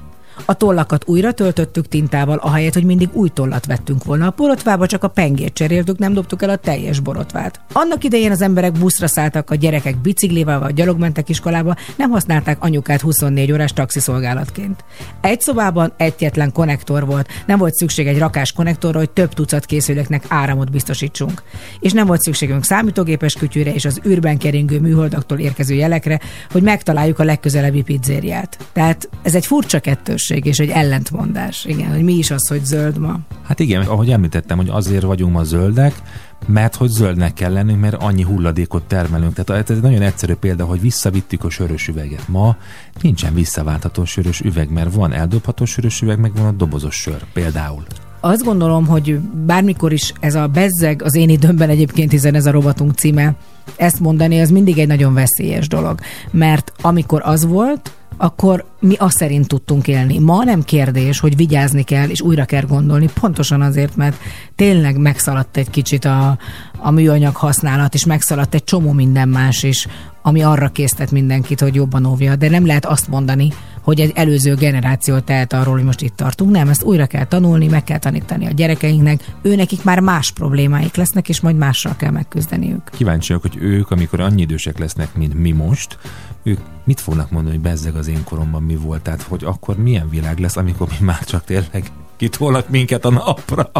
[0.44, 4.26] A tollakat újra töltöttük tintával, ahelyett, hogy mindig új tollat vettünk volna.
[4.26, 7.60] A borotvába csak a pengét cseréltük, nem dobtuk el a teljes borotvát.
[7.72, 13.00] Annak idején az emberek buszra szálltak, a gyerekek biciklivel vagy gyalog iskolába, nem használták anyukát
[13.00, 14.84] 24 órás taxiszolgálatként.
[15.20, 20.24] Egy szobában egyetlen konnektor volt, nem volt szükség egy rakás konnektorra, hogy több tucat készüléknek
[20.28, 21.42] áramot biztosítsunk.
[21.80, 26.20] És nem volt szükségünk számítógépes kütyűre és az űrben keringő műholdaktól érkező jelekre,
[26.50, 28.58] hogy megtaláljuk a legközelebbi pizzériát.
[28.72, 31.64] Tehát ez egy furcsa kettős és egy ellentmondás.
[31.64, 33.18] Igen, hogy mi is az, hogy zöld ma.
[33.42, 36.02] Hát igen, ahogy említettem, hogy azért vagyunk ma zöldek,
[36.46, 39.44] mert hogy zöldnek kell lennünk, mert annyi hulladékot termelünk.
[39.44, 42.28] Tehát ez egy nagyon egyszerű példa, hogy visszavittük a sörös üveget.
[42.28, 42.56] Ma
[43.00, 47.82] nincsen visszaváltható sörös üveg, mert van eldobható sörös üveg, meg van a dobozos sör például.
[48.20, 52.50] Azt gondolom, hogy bármikor is ez a bezzeg az én időmben egyébként, hiszen ez a
[52.50, 53.34] rovatunk címe,
[53.76, 55.98] ezt mondani, az mindig egy nagyon veszélyes dolog.
[56.30, 60.18] Mert amikor az volt, akkor mi azt szerint tudtunk élni.
[60.18, 64.16] Ma nem kérdés, hogy vigyázni kell, és újra kell gondolni, pontosan azért, mert
[64.54, 66.38] tényleg megszaladt egy kicsit a,
[66.78, 69.86] a műanyag használat, és megszaladt egy csomó minden más is,
[70.26, 72.36] ami arra késztet mindenkit, hogy jobban óvja.
[72.36, 73.52] De nem lehet azt mondani,
[73.82, 76.50] hogy egy előző generáció tehet arról, hogy most itt tartunk.
[76.50, 79.24] Nem, ezt újra kell tanulni, meg kell tanítani a gyerekeinknek.
[79.42, 82.90] Őnekik már más problémáik lesznek, és majd mással kell megküzdeniük.
[82.90, 85.98] Kíváncsiak, hogy ők, amikor annyi idősek lesznek, mint mi most,
[86.42, 89.02] ők mit fognak mondani, hogy bezzeg az én koromban mi volt?
[89.02, 93.70] Tehát, hogy akkor milyen világ lesz, amikor mi már csak tényleg kitolnak minket a napra,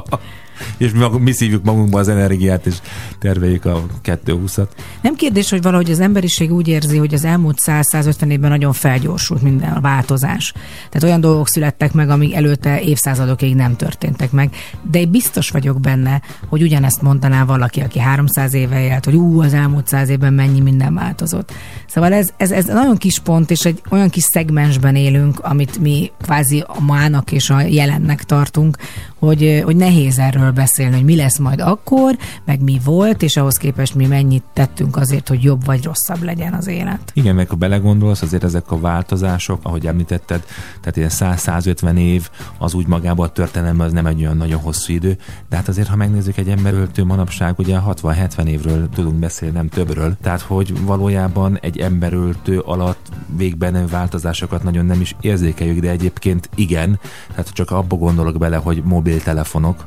[0.77, 2.75] és mi, magunk, mi szívjuk magunkba az energiát, és
[3.19, 4.69] terveljük a 220-at.
[5.03, 9.43] Nem kérdés, hogy valahogy az emberiség úgy érzi, hogy az elmúlt 100-150 évben nagyon felgyorsult
[9.43, 10.53] minden a változás.
[10.91, 14.55] Tehát olyan dolgok születtek meg, amik előtte évszázadokig nem történtek meg.
[14.91, 19.43] De én biztos vagyok benne, hogy ugyanezt mondaná valaki, aki 300 éve élt, hogy ú,
[19.43, 21.53] az elmúlt 100 évben mennyi minden változott.
[21.87, 26.11] Szóval ez, ez, ez nagyon kis pont, és egy olyan kis szegmensben élünk, amit mi
[26.23, 28.77] kvázi a mának és a jelennek tartunk,
[29.19, 33.57] hogy, hogy nehéz erről beszélni, hogy mi lesz majd akkor, meg mi volt, és ahhoz
[33.57, 37.11] képest mi mennyit tettünk azért, hogy jobb vagy rosszabb legyen az élet.
[37.15, 40.45] Igen, meg ha belegondolsz, azért ezek a változások, ahogy említetted,
[40.81, 44.93] tehát ilyen 100-150 év, az úgy magában a történelemben az nem egy olyan nagyon hosszú
[44.93, 45.17] idő,
[45.49, 50.17] de hát azért, ha megnézzük egy emberöltő manapság, ugye 60-70 évről tudunk beszélni, nem többről,
[50.23, 57.01] tehát hogy valójában egy emberöltő alatt végben változásokat nagyon nem is érzékeljük, de egyébként igen,
[57.31, 59.87] tehát csak abba gondolok bele, hogy mobiltelefonok,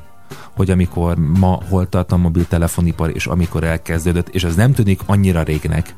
[0.55, 5.43] hogy amikor ma hol tart a mobiltelefonipar, és amikor elkezdődött, és ez nem tűnik annyira
[5.43, 5.95] régnek,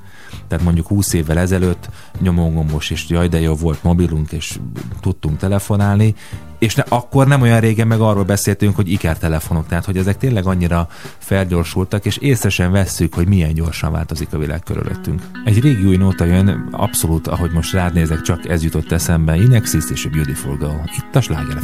[0.48, 4.60] tehát mondjuk 20 évvel ezelőtt nyomógombos, és jaj, de jó volt mobilunk, és
[5.02, 6.16] tudtunk telefonálni,
[6.62, 10.46] és ne, akkor nem olyan régen meg arról beszéltünk, hogy ikertelefonok, tehát hogy ezek tényleg
[10.46, 10.88] annyira
[11.18, 15.22] felgyorsultak, és észre sem vesszük, hogy milyen gyorsan változik a világ körülöttünk.
[15.46, 19.90] Egy régi új nóta jön, abszolút, ahogy most rád nézek, csak ez jutott eszembe, Inexis
[19.92, 21.58] és a Beautiful Girl, itt a Sláger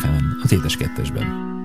[0.44, 1.57] az étes kettesben.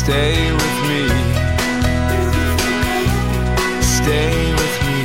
[0.00, 1.02] stay with me.
[3.96, 4.98] Stay with me.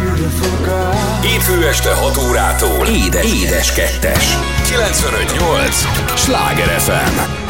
[0.00, 1.20] Beautiful girl.
[1.22, 4.36] Hétfő este 6 órától Édes, édes kettes.
[4.68, 5.74] 958!
[6.14, 7.44] Sláger FM!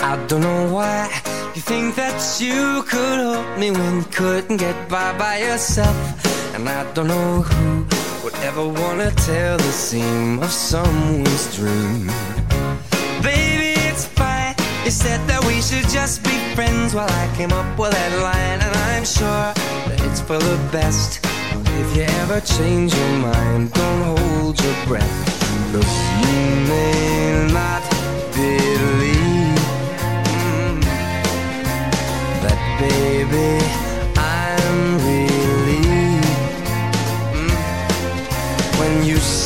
[0.00, 1.08] I don't know why
[1.54, 5.96] you think that you could help me when you couldn't get by by yourself.
[6.54, 7.79] And I don't know who
[8.24, 12.06] would ever wanna tell the seam of someone's dream.
[13.22, 14.54] Baby, it's fine.
[14.84, 18.60] You said that we should just be friends while I came up with that line,
[18.60, 19.52] and I'm sure
[19.88, 21.24] that it's for the best.
[21.82, 25.16] If you ever change your mind, don't hold your breath.
[25.72, 25.90] Look,
[26.20, 27.82] you may not
[28.34, 29.60] believe
[30.36, 30.82] mm,
[32.44, 33.89] that, baby,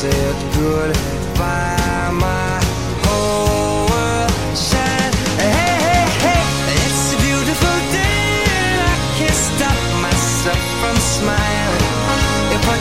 [0.05, 2.11] said goodbye.
[2.13, 2.61] My
[3.05, 4.33] whole world.
[5.41, 6.45] Hey, hey, hey,
[6.85, 8.29] it's a beautiful day,
[8.61, 11.89] and I can't stop myself from smiling.
[12.57, 12.79] If I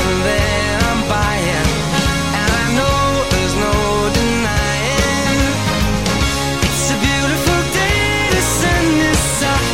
[0.00, 1.68] and then I'm buying,
[2.40, 3.00] and I know
[3.32, 3.76] there's no
[4.18, 5.40] denying.
[6.68, 8.00] It's a beautiful day,
[8.34, 9.66] the sun is up,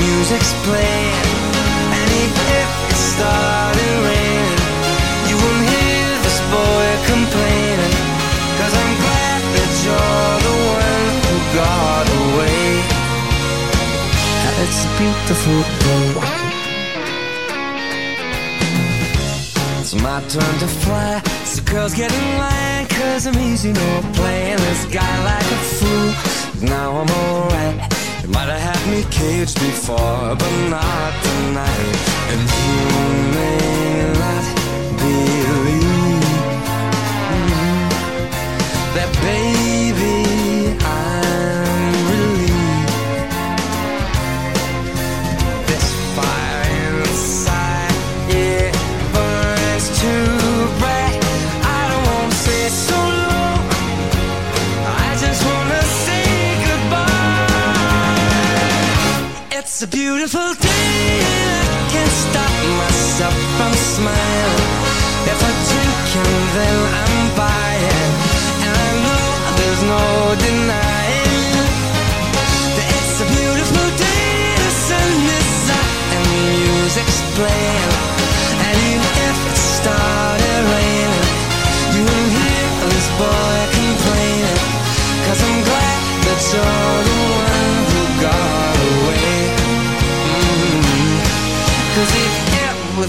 [0.00, 1.15] music's playing,
[14.66, 16.06] It's a beautiful day.
[19.80, 21.22] It's my turn to fly.
[21.44, 26.12] So girls get in line, cause I'm easy, no playing this guy like a fool.
[26.68, 27.76] Now I'm alright.
[28.22, 31.96] You might have had me caged before, but not tonight.
[32.32, 32.76] And you
[33.36, 34.44] may not
[34.98, 35.76] believe
[38.96, 39.55] that, baby,
[63.96, 64.72] smiling.
[65.32, 68.12] If I drink and then I'm buying,
[68.66, 69.24] and I know
[69.56, 70.04] there's no
[70.36, 71.64] denying
[72.76, 74.36] that it's a beautiful day.
[74.64, 77.92] The sun is up and the music's playing,
[78.68, 81.28] and even if it started raining,
[81.96, 84.60] you won't hear this boy complaining.
[85.24, 87.18] Cause I'm glad that you're the
[87.48, 89.40] one who got away.
[90.28, 91.16] Mm.
[91.96, 93.08] Cause if you ever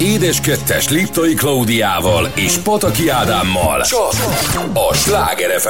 [0.00, 3.82] Édes Kettes Liptai Klaudiával és Pataki Ádámmal.
[3.82, 4.12] Csak
[4.72, 5.68] a Sláger fm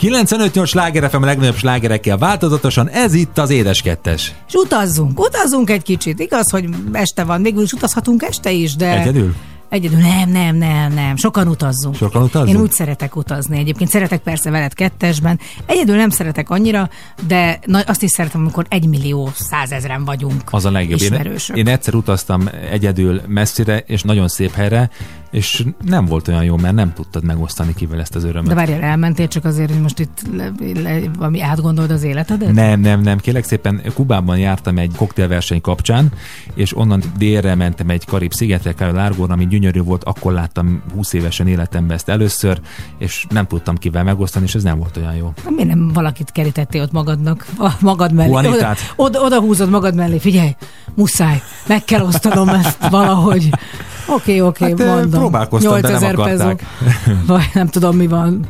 [0.00, 4.32] 95-8 sláger FM a legnagyobb slágerekkel változatosan, ez itt az Édes Kettes.
[4.48, 6.20] És utazzunk, utazzunk egy kicsit.
[6.20, 9.00] Igaz, hogy este van, végül is utazhatunk este is, de...
[9.00, 9.34] Egyedül?
[9.68, 11.16] Egyedül nem, nem, nem, nem.
[11.16, 11.94] Sokan utazzunk.
[11.96, 12.56] Sokan utazzunk?
[12.56, 13.58] Én úgy szeretek utazni.
[13.58, 15.40] Egyébként szeretek persze veled kettesben.
[15.66, 16.90] Egyedül nem szeretek annyira,
[17.26, 20.42] de na, azt is szeretem, amikor egy millió százezren vagyunk.
[20.50, 21.00] Az a legjobb.
[21.00, 21.56] Én, Ismerősök.
[21.56, 24.90] én egyszer utaztam egyedül messzire, és nagyon szép helyre,
[25.30, 28.48] és nem volt olyan jó, mert nem tudtad megosztani kivel ezt az örömet.
[28.48, 30.52] De várjál, elmentél csak azért, hogy most itt le,
[30.82, 32.52] le, valami átgondold az életedet?
[32.52, 33.18] Nem, nem, nem.
[33.18, 36.12] Kérlek szépen, Kubában jártam egy koktélverseny kapcsán,
[36.54, 41.12] és onnan délre mentem egy Karib szigetre, Cayo Largo, ami gyönyörű volt, akkor láttam 20
[41.12, 42.60] évesen életemben ezt először,
[42.98, 45.32] és nem tudtam kivel megosztani, és ez nem volt olyan jó.
[45.48, 47.46] Miért nem valakit kerítettél ott magadnak,
[47.80, 48.30] magad mellé?
[48.30, 48.78] Oda, Juanitát?
[48.96, 50.56] oda, oda húzod magad mellé, figyelj,
[50.94, 53.50] muszáj, meg kell osztanom ezt valahogy.
[54.08, 55.30] Oké, oké, Hát, eh, mondom.
[55.30, 56.62] próbálkoztam, de nem 8000 akarták.
[57.26, 58.46] Vagy nem tudom, mi van.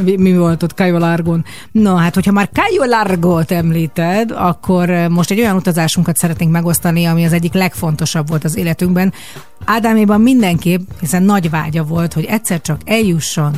[0.00, 1.44] Mi, volt ott Cayo Largon?
[1.72, 7.04] No, hát hogyha már Cayo Largot említed, akkor eh, most egy olyan utazásunkat szeretnénk megosztani,
[7.04, 9.12] ami az egyik legfontosabb volt az életünkben.
[9.64, 13.52] Ádáméban mindenképp, hiszen nagy vágya volt, hogy egyszer csak eljusson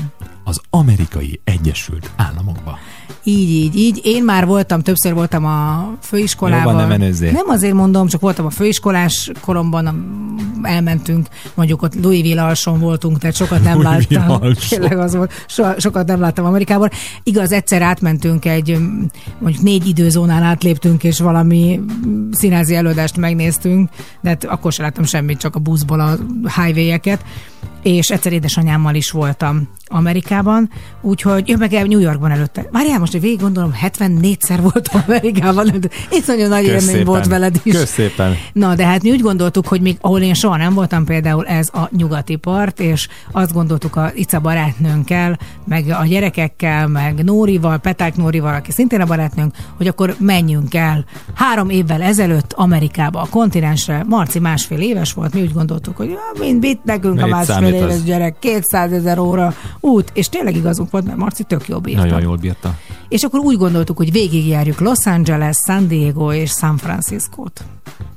[0.45, 2.79] Az amerikai Egyesült Államokba.
[3.25, 4.01] Így, így, így.
[4.05, 6.73] Én már voltam, többször voltam a főiskolában.
[6.73, 7.33] Jobban ne menőzzél.
[7.33, 9.95] Nem azért mondom, csak voltam a főiskolás koromban, a
[10.63, 14.53] elmentünk, mondjuk ott Louisville alson voltunk, tehát sokat nem Louisville láttam.
[14.69, 16.91] Tényleg az volt, so, sokat nem láttam Amerikában.
[17.23, 18.79] Igaz, egyszer átmentünk egy,
[19.39, 21.81] mondjuk négy időzónán átléptünk, és valami
[22.31, 23.91] színházi előadást megnéztünk,
[24.21, 26.17] de hát akkor sem láttam semmit, csak a buszból a
[26.61, 27.25] highway-eket
[27.83, 30.71] és egyszer édesanyámmal is voltam Amerikában,
[31.01, 32.67] úgyhogy jön meg el New Yorkban előtte.
[32.73, 35.67] Várjál, most, hogy végig gondolom, 74-szer voltam Amerikában,
[36.11, 37.39] itt nagyon nagy élmény Kösz volt szépen.
[37.41, 37.73] veled is.
[37.73, 38.35] Kösz szépen.
[38.53, 41.69] Na, de hát mi úgy gondoltuk, hogy még ahol én soha nem voltam, például ez
[41.73, 48.17] a nyugati part, és azt gondoltuk a Ica barátnőnkkel, meg a gyerekekkel, meg Nórival, Peták
[48.17, 51.05] Nórival, aki szintén a barátnőnk, hogy akkor menjünk el.
[51.35, 56.45] Három évvel ezelőtt Amerikába, a kontinensre, Marci másfél éves volt, mi úgy gondoltuk, hogy ja,
[56.45, 58.05] mind mit nekünk a másfél éves az?
[58.05, 59.55] gyerek, 200 ezer óra
[59.87, 62.03] út, és tényleg igazunk volt, mert Marci tök jobb írta.
[62.03, 62.79] Nagyon jól bírta.
[63.09, 67.65] És akkor úgy gondoltuk, hogy végigjárjuk Los Angeles, San Diego és San Francisco-t.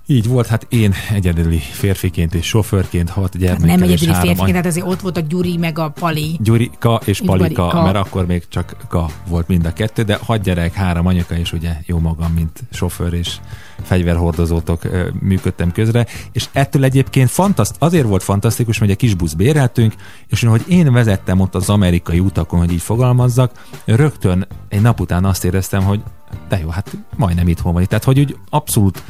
[0.06, 4.42] Így volt, hát én egyedüli férfiként és sofőrként hat gyermekkel Nem és egyedüli három férfi,
[4.42, 6.38] any- tehát azért ott volt a Gyuri meg a Pali.
[6.40, 10.42] Gyurika és És Palika, mert akkor még csak Ka volt mind a kettő, de hat
[10.42, 13.36] gyerek, három anyuka, és ugye jó magam, mint sofőr és
[13.84, 14.82] fegyverhordozótok
[15.22, 19.94] működtem közre, és ettől egyébként fantaszt, azért volt fantasztikus, hogy egy kis busz béreltünk,
[20.28, 25.26] és hogy én vezettem ott az amerikai utakon, hogy így fogalmazzak, rögtön egy nap után
[25.26, 26.02] azt éreztem, hogy
[26.50, 27.88] de jó, hát majdnem itthon vagy.
[27.88, 29.04] Tehát, hogy úgy abszolút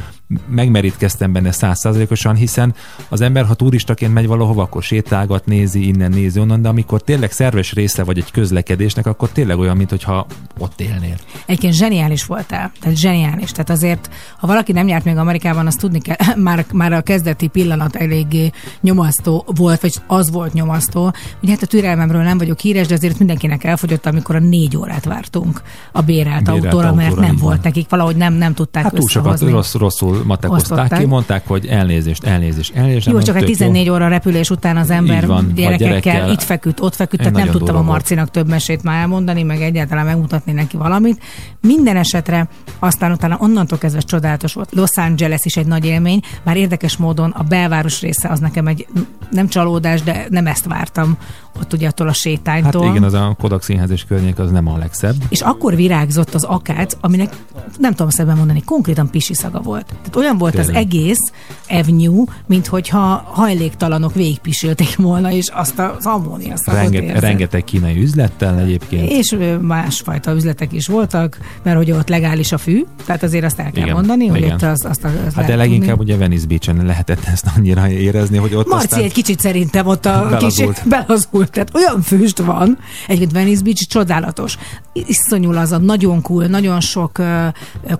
[0.48, 2.74] megmerítkeztem benne százszázalékosan, hiszen
[3.10, 7.32] az ember, ha turistaként megy valahova, akkor sétálgat, nézi, innen nézi, onnan, de amikor tényleg
[7.32, 10.26] szerves része vagy egy közlekedésnek, akkor tényleg olyan, mintha
[10.58, 11.16] ott élnél.
[11.46, 13.52] Egyébként zseniális voltál, tehát zseniális.
[13.52, 17.48] Tehát azért, ha valaki nem járt még Amerikában, azt tudni kell, már, már a kezdeti
[17.48, 18.52] pillanat eléggé
[18.82, 21.14] nyomasztó volt, vagy az volt nyomasztó.
[21.42, 25.06] Ugye hát a türelmemről nem vagyok híres, de azért mindenkinek elfogyott, amikor a négy órát
[25.06, 25.62] vártunk
[25.92, 27.64] a bérelt, Bérelt autóra, mert autóra, nem így volt van.
[27.64, 32.24] nekik, valahogy nem, nem tudták Hát túl sokat rossz, rosszul matekozták ki, mondták, hogy elnézést,
[32.24, 33.08] elnézést, elnézést.
[33.08, 36.32] Jó, csak egy tök 14 óra repülés után az ember van, gyerekekkel, gyerekkel.
[36.32, 37.88] itt feküdt, ott feküdt, tehát nem tudtam a durva volt.
[37.88, 41.22] Marcinak több mesét már elmondani, meg egyáltalán megmutatni neki valamit.
[41.62, 42.48] Minden esetre
[42.80, 44.70] aztán utána onnantól kezdve csodálatos volt.
[44.72, 48.88] Los Angeles is egy nagy élmény, bár érdekes módon a belváros része az nekem egy
[49.32, 51.18] nem csalódás, de nem ezt vártam
[51.60, 52.86] ott ugye attól a Hát sétánytól.
[52.90, 55.16] igen, az a Kodak Színház és környék az nem a legszebb.
[55.30, 57.36] És akkor virágzott az akác, aminek
[57.78, 59.86] nem tudom szebben mondani, konkrétan pisi szaga volt.
[59.86, 60.84] Tehát olyan volt az Tényleg.
[60.84, 61.32] egész
[61.70, 67.22] avenue, mint hogyha hajléktalanok végigpisilték volna, és azt az ammónia szagot Renget, érzed.
[67.22, 69.10] rengeteg kínai üzlettel egyébként.
[69.12, 73.72] És másfajta üzletek is voltak, mert hogy ott legális a fű, tehát azért azt el
[73.72, 74.52] kell Igen, mondani, hogy igen.
[74.54, 76.04] ott azt, azt, azt Hát de leginkább tudni.
[76.14, 79.04] ugye Venice Beach-en lehetett ezt annyira érezni, hogy ott Marci aztán...
[79.04, 80.74] egy kicsit szerintem ott a Belazult.
[80.74, 82.78] kis belazult, tehát olyan füst van.
[83.08, 84.58] Egyébként Venice Beach csodálatos.
[84.94, 87.48] Iszonyú az a nagyon cool, nagyon sok uh,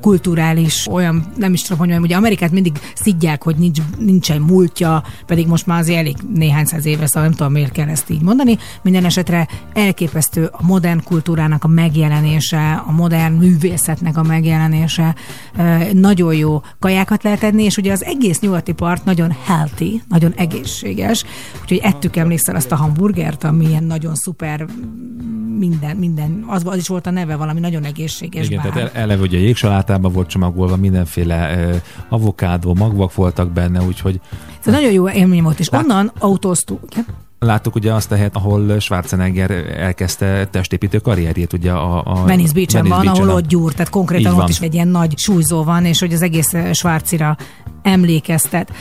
[0.02, 5.04] kulturális, olyan, nem is tudom, hogy mondjam, ugye Amerikát mindig szidják, hogy nincs, nincsen múltja,
[5.26, 8.22] pedig most már azért elég néhány száz éve, szóval nem tudom, miért kell ezt így
[8.22, 8.58] mondani.
[8.82, 15.16] Minden esetre elképesztő a modern kultúrának a megjelenése, a modern művészetnek a megjelenése,
[15.58, 20.34] uh, nagyon jó kajákat lehet enni, és ugye az egész nyugati part nagyon healthy, nagyon
[20.36, 21.24] egészséges,
[21.62, 22.76] úgyhogy ettük emlékszel azt a
[23.30, 24.66] hamburgert, ami ilyen nagyon szuper
[25.58, 28.72] minden, minden, az, az is volt a neve, valami nagyon egészséges Igen, bár.
[28.72, 31.76] tehát el- eleve ugye jégsalátában volt csomagolva, mindenféle uh,
[32.10, 34.20] avokádó, magvak voltak benne, úgyhogy
[34.60, 36.82] Szóval nagyon jó élmény volt, és onnan autóztunk.
[36.92, 37.06] Igen?
[37.40, 42.88] láttuk ugye azt a helyet, ahol Schwarzenegger elkezdte testépítő karrierjét, ugye a, a Venice Beach-en
[42.88, 44.50] van, Beach-en ahol ott gyúr, tehát konkrétan Így ott van.
[44.50, 47.38] is egy ilyen nagy súlyzó van, és hogy az egész eh, Schwarzira
[47.82, 48.72] emlékeztet.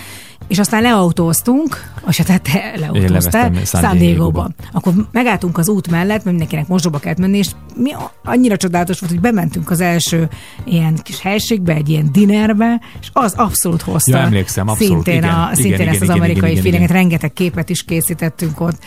[0.49, 3.99] És aztán leautóztunk, és hát te leautóztál, San.
[3.99, 4.51] Diego-ba.
[4.73, 7.91] Akkor megálltunk az út mellett, mert mindenkinek mosdóba kellett menni, és mi
[8.25, 10.29] annyira csodálatos volt, hogy bementünk az első
[10.65, 14.17] ilyen kis helységbe, egy ilyen dinerbe, és az abszolút hozta.
[14.17, 15.35] Ja, emlékszem, abszolút, Szintén, igen.
[15.35, 18.61] a, Igen, szintén igen, ezt az igen, amerikai igen, igen, feelinget, rengeteg képet is készítettünk
[18.61, 18.79] ott.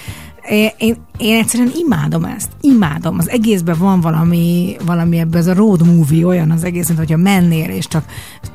[0.49, 2.49] Én, én, egyszerűen imádom ezt.
[2.61, 3.18] Imádom.
[3.18, 7.18] Az egészben van valami, valami ebbe ez a road movie olyan az egész, mint hogyha
[7.18, 8.05] mennél, és csak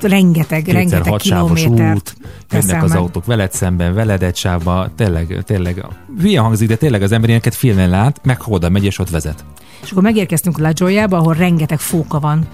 [0.00, 2.16] rengeteg, kétszer rengeteg kilométert út,
[2.50, 2.98] jönnek az meg.
[2.98, 5.86] autók veled szemben, veled egy sávba, tényleg, tényleg,
[6.20, 9.44] hülye hangzik, de tényleg az ember ilyeneket filmen lát, meg oda megy és ott vezet.
[9.82, 12.46] És akkor megérkeztünk La Jolla-ba, ahol rengeteg fóka van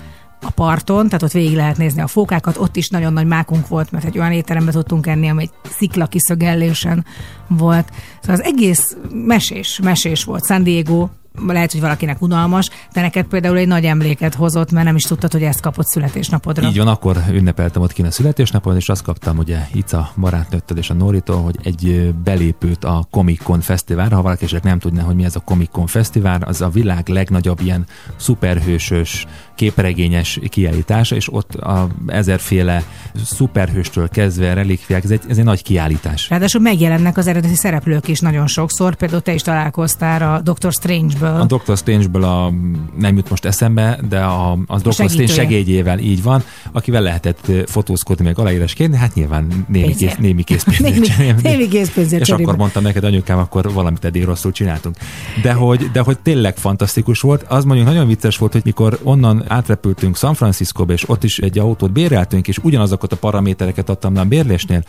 [0.43, 3.90] a parton, tehát ott végig lehet nézni a fókákat, ott is nagyon nagy mákunk volt,
[3.90, 7.05] mert egy olyan étterembe tudtunk enni, ami egy szikla kiszögellésen
[7.48, 7.90] volt.
[8.20, 10.47] Szóval az egész mesés, mesés volt.
[10.47, 11.09] San Diego
[11.46, 15.32] lehet, hogy valakinek unalmas, de neked például egy nagy emléket hozott, mert nem is tudtad,
[15.32, 16.68] hogy ezt kapott születésnapodra.
[16.68, 20.90] Így van, akkor ünnepeltem ott kint a születésnapon, és azt kaptam ugye Ica barátnőttől és
[20.90, 24.16] a Noritól, hogy egy belépőt a Comic Con Fesztiválra.
[24.16, 27.09] Ha valaki esetleg nem tudná, hogy mi ez a Comic Con Fesztivál, az a világ
[27.09, 27.86] legnagyobb ilyen
[28.16, 32.82] szuperhősös, képregényes kiállítás, és ott a ezerféle
[33.24, 36.28] szuperhőstől kezdve relikviák, ez egy, ez egy nagy kiállítás.
[36.28, 40.74] Ráadásul megjelennek az eredeti szereplők is nagyon sokszor, például te is találkoztál a Doctor
[41.23, 41.40] Strange-ből.
[41.43, 42.53] A Doctor Strange-ből a,
[42.99, 46.43] nem jut most eszembe, de a, a Doctor Strange segédjével így van,
[46.73, 51.40] akivel lehetett fotózkodni, meg aláírásként, hát nyilván némi, kész, némi készpénzért Némi- cserélni.
[51.43, 52.47] némi készpénzért És cserébe.
[52.49, 54.97] akkor mondtam neked, anyukám, akkor valamit eddig rosszul csináltunk.
[55.43, 57.43] De hogy, de hogy tényleg fantasztikus volt.
[57.49, 61.59] Az mondjuk nagyon vicces volt, hogy mikor onnan átrepültünk San Franciscoba, és ott is egy
[61.59, 64.82] autót béreltünk, és ugyanazokat a paramétereket adtam le a bérlésnél,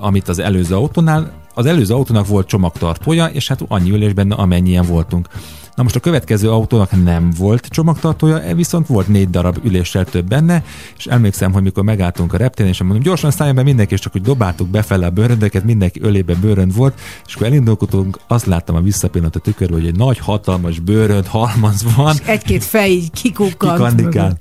[0.00, 4.86] amit az előző autónál, az előző autónak volt csomagtartója, és hát annyi ülés benne, amennyien
[4.86, 5.28] voltunk.
[5.74, 10.28] Na most a következő autónak nem volt csomagtartója, e viszont volt négy darab üléssel több
[10.28, 10.64] benne,
[10.96, 14.12] és emlékszem, hogy mikor megálltunk a reptéren, és mondom, gyorsan szálljon be mindenki, és csak
[14.12, 18.80] hogy dobáltuk befele a bőröndeket, mindenki ölébe bőrönd volt, és akkor elindultunk, azt láttam a
[18.80, 24.38] visszapillanat a tükörbe, hogy egy nagy, hatalmas bőrönd halmaz van, Egy-két fej így kikukkant.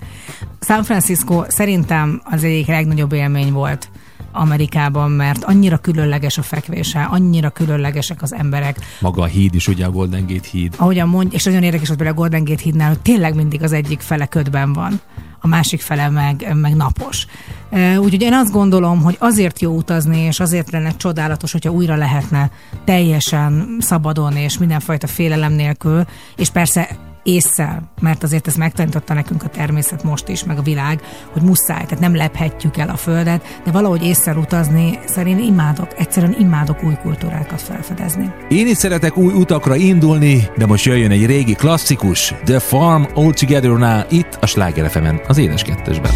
[0.60, 3.90] San Francisco szerintem az egyik legnagyobb élmény volt
[4.34, 9.86] Amerikában, mert annyira különleges a fekvése, annyira különlegesek az emberek, Maga a híd is, ugye
[9.86, 10.74] a Golden Gate híd.
[10.78, 13.72] ahogyan mondj, és nagyon érdekes volt például a Golden Gate hídnál, hogy tényleg mindig az
[13.72, 15.02] egyik fele ködben van,
[15.40, 17.26] a másik fele meg, meg napos.
[17.98, 22.52] Úgyhogy én azt gondolom, hogy azért jó utazni, és azért lenne csodálatos, hogyha újra lehetne
[22.86, 26.06] teljesen szabadon és mindenfajta félelem nélkül,
[26.36, 31.02] és persze észszel, mert azért ezt megtanította nekünk a természet most is, meg a világ,
[31.32, 36.36] hogy muszáj, tehát nem lephetjük el a földet, de valahogy észszel utazni, szerint imádok, egyszerűen
[36.40, 38.32] imádok új kultúrákat felfedezni.
[38.50, 43.34] Én is szeretek új utakra indulni, de most jöjjön egy régi klasszikus, The Farm All
[43.34, 46.12] Together Now, itt a Sláger az édes kettesben.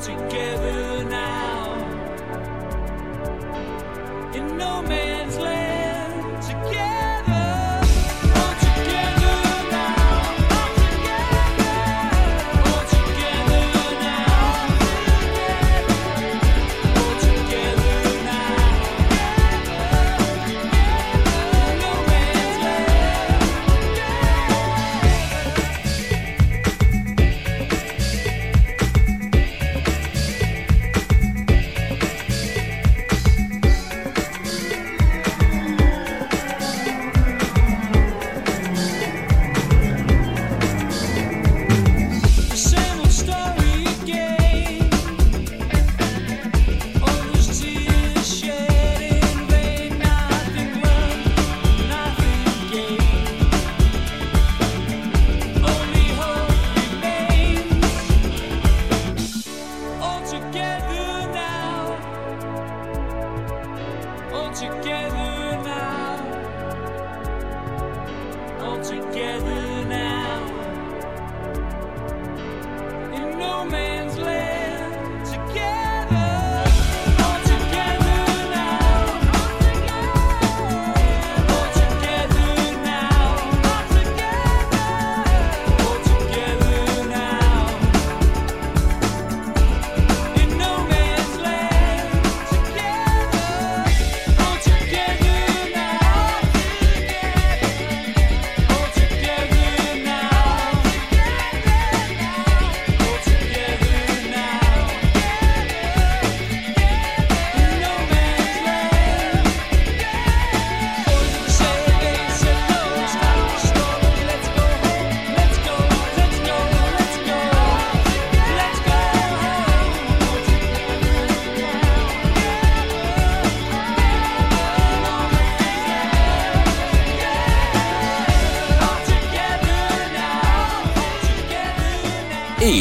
[0.00, 0.95] Together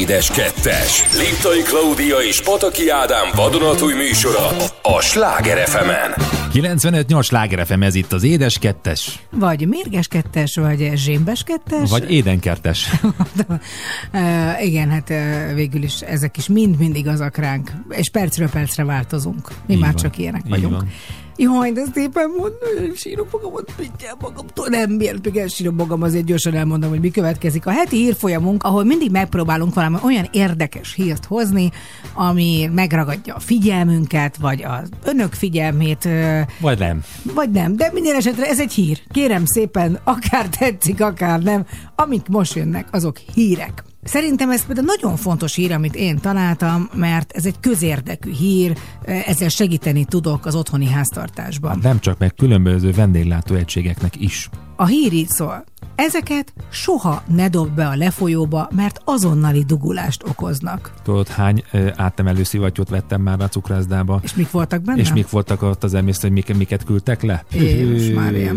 [0.06, 1.04] Édes Kettes.
[1.18, 4.48] Liptai Klaudia és Pataki Ádám vadonatúj műsora
[4.82, 5.90] a Sláger fm
[6.54, 11.90] 95-8 Sláger FM, ez itt az édes kettes, Vagy mérges kettes, vagy zsémbes kettes.
[11.90, 12.90] vagy édenkertes.
[14.14, 19.48] Uh, igen, hát uh, végül is ezek is mind-mind igazak ránk, és percről percre változunk.
[19.68, 20.74] Mi Így már van, csak ilyenek így vagyunk.
[20.74, 20.90] van.
[21.38, 24.68] Jaj, de szépen mondom, sírok magamat, mindjárt magamtól.
[24.70, 27.66] Nem, miért még elsírom magam, azért gyorsan elmondom, hogy mi következik.
[27.66, 31.72] A heti hírfolyamunk, ahol mindig megpróbálunk valami olyan érdekes hírt hozni,
[32.14, 36.08] ami megragadja a figyelmünket, vagy az önök figyelmét,
[36.60, 37.04] Vagy nem.
[37.34, 39.02] vagy nem, de minden esetre ez egy hír.
[39.12, 43.84] Kérem szépen, akár tetszik, akár nem, amik most jönnek, azok hírek.
[44.06, 49.50] Szerintem ez például nagyon fontos hír, amit én találtam, mert ez egy közérdekű hír, ezzel
[49.50, 51.80] segíteni tudok az otthoni háztartásban.
[51.82, 54.50] Nem csak meg különböző vendéglátó egységeknek is.
[54.76, 55.64] A hír így szól.
[55.96, 60.94] Ezeket soha ne dob be a lefolyóba, mert azonnali dugulást okoznak.
[61.04, 61.64] Tudod, hány
[61.96, 64.20] átemelő szivattyút vettem már a cukrászdába?
[64.24, 65.00] És mik voltak benne?
[65.00, 67.44] És mik voltak ott az emésztő, hogy miket, miket küldtek le?
[67.52, 68.54] Jézus Mária.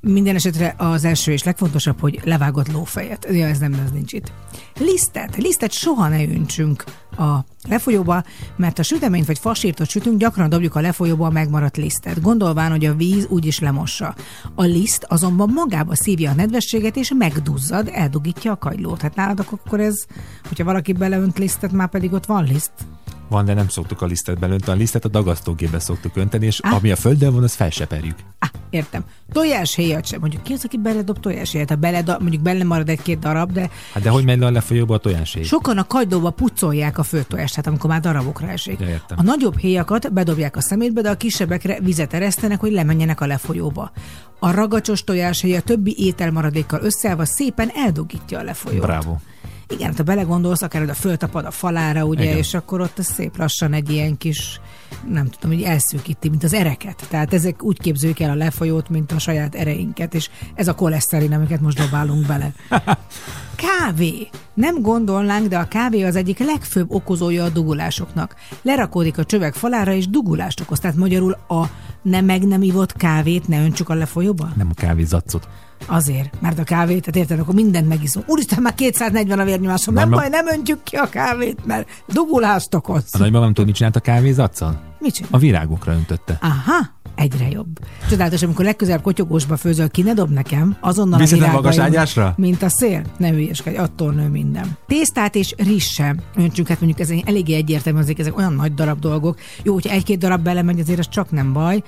[0.00, 3.26] Minden esetre az első és legfontosabb, hogy levágott lófejet.
[3.30, 4.32] Ja, ez nem, ez nincs itt.
[4.78, 5.36] Lisztet.
[5.36, 6.84] Lisztet soha ne öntsünk
[7.18, 8.22] a lefolyóba,
[8.56, 12.84] mert a süteményt vagy fasírtot sütünk, gyakran dobjuk a lefolyóba a megmaradt lisztet, gondolván, hogy
[12.84, 14.14] a víz úgyis lemossa.
[14.54, 19.00] A liszt azonban magába szívja a nedvességet, és megduzzad, eldugítja a kagylót.
[19.00, 20.06] Hát nálad akkor ez,
[20.48, 22.72] hogyha valaki beleönt lisztet, már pedig ott van liszt.
[23.28, 24.76] Van, de nem szoktuk a lisztet belönteni.
[24.76, 26.72] A lisztet a dagasztógépbe szoktuk önteni, és Á.
[26.74, 28.16] ami a földön van, az felseperjük.
[28.70, 29.04] Értem.
[29.32, 30.20] Tojáshéjat sem.
[30.20, 31.68] Mondjuk ki az, aki beledob tojáshéjat?
[31.68, 34.94] Ha beleda, mondjuk bele marad egy-két darab, de Hát de hogy megy le a lefolyóba
[34.94, 35.44] a tojáség?
[35.44, 38.80] Sokan a kagylóba pucolják a főtojást, tehát amikor már darabokra esik.
[38.80, 39.18] Ja, értem.
[39.18, 43.92] A nagyobb héjakat bedobják a szemétbe, de a kisebbekre vizet eresztenek, hogy lemenjenek a lefolyóba.
[44.38, 48.80] A ragacsos tojáshéj a többi ételmaradékkal összeállva szépen eldugítja a lefolyót.
[48.82, 49.16] Bravo.
[49.70, 52.36] Igen, hát ha belegondolsz, akár oda föltapad a falára, ugye, Igen.
[52.36, 54.60] és akkor ott szép lassan egy ilyen kis,
[55.08, 57.06] nem tudom, hogy elszűkíti, mint az ereket.
[57.08, 61.32] Tehát ezek úgy képzők el a lefolyót, mint a saját ereinket, és ez a koleszterin,
[61.32, 62.52] amiket most dobálunk bele.
[63.54, 64.28] Kávé.
[64.54, 68.34] Nem gondolnánk, de a kávé az egyik legfőbb okozója a dugulásoknak.
[68.62, 70.78] Lerakódik a csövek falára, és dugulást okoz.
[70.78, 71.64] Tehát magyarul a
[72.02, 74.48] nem meg nem ivott kávét ne öntsük a lefolyóba?
[74.56, 75.48] Nem a kávézacot.
[75.86, 78.28] Azért, mert a kávét, tehát érted, akkor mindent megiszunk.
[78.28, 83.04] Úristen, már 240 a vérnyomásom, nem baj, nem öntjük ki a kávét, mert dugulást okoz.
[83.12, 84.80] A nagymamám tudod, mit csinált a kávézaccal?
[85.00, 85.30] Csinál?
[85.32, 86.38] A virágokra öntötte.
[86.40, 87.78] Aha, egyre jobb.
[88.10, 92.34] Csodálatos, amikor legközelebb kotyogósba főzöl, ki ne dob nekem, azonnal Viszed a magas ágyásra?
[92.36, 93.02] Mint a szél.
[93.16, 94.76] Ne hülyeskedj, attól nő minden.
[94.86, 98.98] Tésztát és rizs sem öntsünk, hát mondjuk ez eléggé egyértelmű, azért ezek olyan nagy darab
[98.98, 99.38] dolgok.
[99.62, 101.82] Jó, hogyha egy-két darab belemegy, azért az csak nem baj,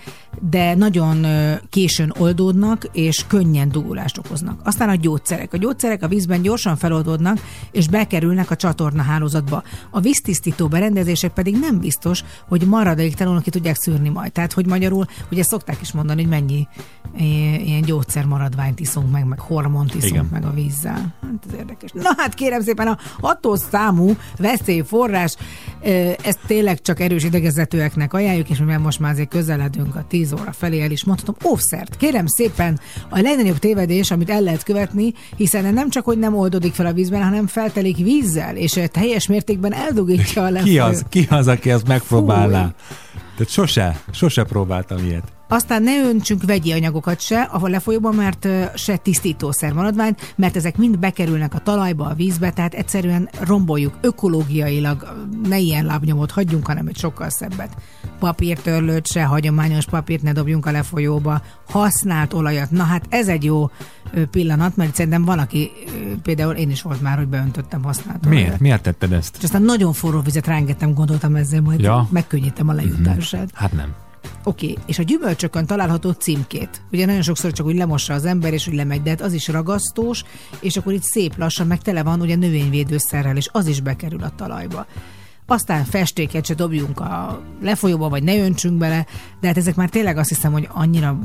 [0.51, 1.27] de nagyon
[1.69, 4.61] későn oldódnak, és könnyen dugulást okoznak.
[4.65, 5.53] Aztán a gyógyszerek.
[5.53, 7.39] A gyógyszerek a vízben gyorsan feloldódnak,
[7.71, 9.63] és bekerülnek a csatorna hálózatba.
[9.91, 12.67] A víztisztító berendezések pedig nem biztos, hogy
[13.01, 14.33] maradéktalanul ki tudják szűrni majd.
[14.33, 16.69] Tehát, hogy magyarul, ugye szokták is mondani, hogy mennyi
[17.65, 20.29] ilyen gyógyszer maradványt iszunk meg, meg hormont iszunk Igen.
[20.33, 21.15] meg a vízzel.
[21.23, 21.91] Hát ez érdekes.
[21.93, 25.37] Na hát kérem szépen, a hatos számú veszélyforrás,
[26.23, 30.53] ezt tényleg csak erős idegezetőeknek ajánljuk, és mivel most már azért közeledünk a 10 óra
[30.53, 31.97] felé, el is mondhatom, óvszert.
[31.97, 36.75] Kérem szépen, a legnagyobb tévedés, amit el lehet követni, hiszen nem csak, hogy nem oldódik
[36.75, 40.85] fel a vízben, hanem feltelik vízzel, és teljes mértékben eldugítja a Ki lefolyó.
[40.85, 42.73] az, ki az, aki ezt megpróbálná?
[43.37, 45.40] Tehát sose, sose próbáltam ilyet.
[45.53, 50.99] Aztán ne öntsünk vegyi anyagokat se a lefolyóban, mert se tisztítószer maradványt, mert ezek mind
[50.99, 56.97] bekerülnek a talajba, a vízbe, tehát egyszerűen romboljuk ökológiailag, ne ilyen lábnyomot hagyjunk, hanem egy
[56.97, 57.77] sokkal szebbet.
[58.19, 62.71] Papírtörlőt se, hagyományos papírt ne dobjunk a lefolyóba, használt olajat.
[62.71, 63.71] Na hát ez egy jó
[64.31, 65.71] pillanat, mert szerintem van, aki,
[66.23, 68.45] például én is volt már, hogy beöntöttem használt olajat.
[68.45, 68.61] Miért?
[68.61, 69.37] Miért tetted ezt?
[69.39, 72.09] És aztán nagyon forró vizet rángettem, gondoltam ezzel, majd Ja.
[72.11, 73.51] megkönnyítem a lejutását.
[73.55, 73.95] Hát nem.
[74.45, 74.85] Oké, okay.
[74.87, 76.83] és a gyümölcsökön található címkét.
[76.93, 79.49] Ugye nagyon sokszor csak úgy lemossa az ember, és úgy lemegy, de hát az is
[79.49, 80.25] ragasztós,
[80.61, 84.33] és akkor itt szép lassan, meg tele van ugye növényvédőszerrel, és az is bekerül a
[84.37, 84.87] talajba.
[85.47, 89.07] Aztán festéket se dobjunk a lefolyóba, vagy ne öntsünk bele,
[89.41, 91.19] de hát ezek már tényleg azt hiszem, hogy annyira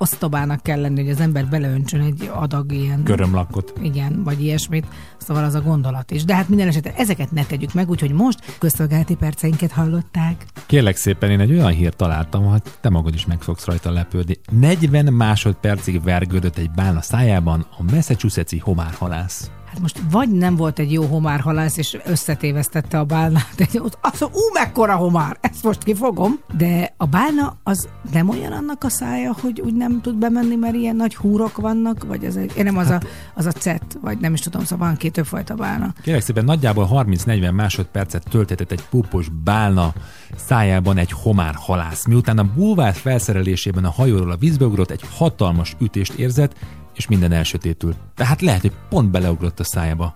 [0.00, 3.02] osztobának kell lenni, hogy az ember beleöntsön egy adag ilyen...
[3.02, 3.72] Körömlakot.
[3.82, 4.86] Igen, vagy ilyesmit.
[5.18, 6.24] Szóval az a gondolat is.
[6.24, 10.46] De hát minden esetre ezeket ne tegyük meg, úgyhogy most közszolgálati perceinket hallották.
[10.66, 14.36] Kérlek szépen, én egy olyan hírt találtam, hogy te magad is meg fogsz rajta lepődni.
[14.50, 19.50] 40 másodpercig vergődött egy bán a szájában a Massachusetts-i homárhalász.
[19.70, 23.54] Hát most vagy nem volt egy jó homárhalász, és összetévesztette a bálnát.
[23.56, 26.40] Egy- mondja, ú, mekkora homár, ezt most kifogom.
[26.56, 30.74] De a bálna az nem olyan annak a szája, hogy úgy nem tud bemenni, mert
[30.74, 33.00] ilyen nagy húrok vannak, vagy az egy, nem az a,
[33.34, 35.92] az a cet, vagy nem is tudom, szóval van két többfajta bálna.
[36.02, 39.92] Kérlek szépen, nagyjából 30-40 másodpercet töltetett egy pupos bálna
[40.36, 42.06] szájában egy homár halász.
[42.06, 46.54] Miután a bulvár felszerelésében a hajóról a vízbe ugrott, egy hatalmas ütést érzett,
[47.00, 47.96] és minden elsötétült.
[48.14, 50.14] Tehát lehet, hogy pont beleugrott a szájába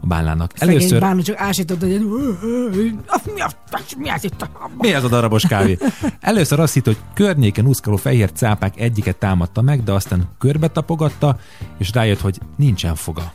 [0.00, 0.52] a bálnának.
[0.56, 1.00] Szegény Először...
[1.00, 2.00] bálna csak ásított, hogy
[3.34, 5.78] mi az, mi az itt a Mi az a darabos kávé?
[6.20, 11.38] Először azt hitt, hogy környéken úszkáló fehér cápák egyiket támadta meg, de aztán körbe tapogatta,
[11.78, 13.32] és rájött, hogy nincsen foga.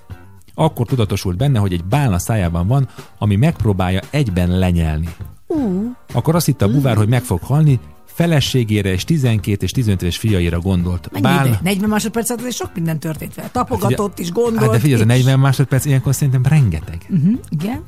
[0.53, 5.09] Akkor tudatosult benne, hogy egy bálna szájában van, ami megpróbálja egyben lenyelni.
[5.47, 7.79] Ú, Akkor azt hitte a buvár, hogy meg fog halni,
[8.19, 11.09] feleségére és 12 és 15 éves fiaira gondolt.
[11.11, 11.47] mennyi Bálna...
[11.47, 11.59] ide?
[11.61, 13.49] 40 másodperc alatt sok minden történt vele.
[13.51, 15.17] Tapogatott is, gondolt Hát de figyelj, ez a is.
[15.17, 17.05] 40 másodperc ilyenkor szerintem rengeteg.
[17.09, 17.83] Uh-huh, igen.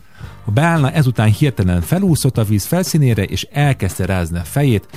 [0.46, 4.88] A bálna ezután hirtelen felúszott a víz felszínére, és elkezdte rázni a fejét,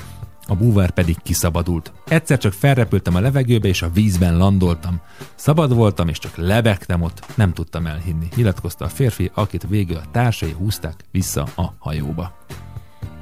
[0.47, 1.93] a búvár pedig kiszabadult.
[2.09, 5.01] Egyszer csak felrepültem a levegőbe, és a vízben landoltam.
[5.35, 7.27] Szabad voltam, és csak lebegtem ott.
[7.35, 12.37] Nem tudtam elhinni, nyilatkozta a férfi, akit végül a társai húzták vissza a hajóba.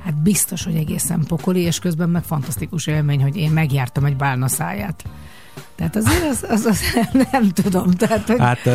[0.05, 4.49] Hát biztos, hogy egészen pokoli, és közben meg fantasztikus élmény, hogy én megjártam egy bálna
[4.49, 5.05] száját.
[5.77, 6.81] Tehát azért az, az, az
[7.33, 7.91] nem tudom.
[7.91, 8.69] Tehát, hogy, Hát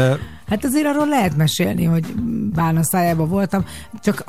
[0.49, 2.05] hát azért arról lehet mesélni, hogy
[2.53, 3.65] bálna szájában voltam,
[4.01, 4.23] csak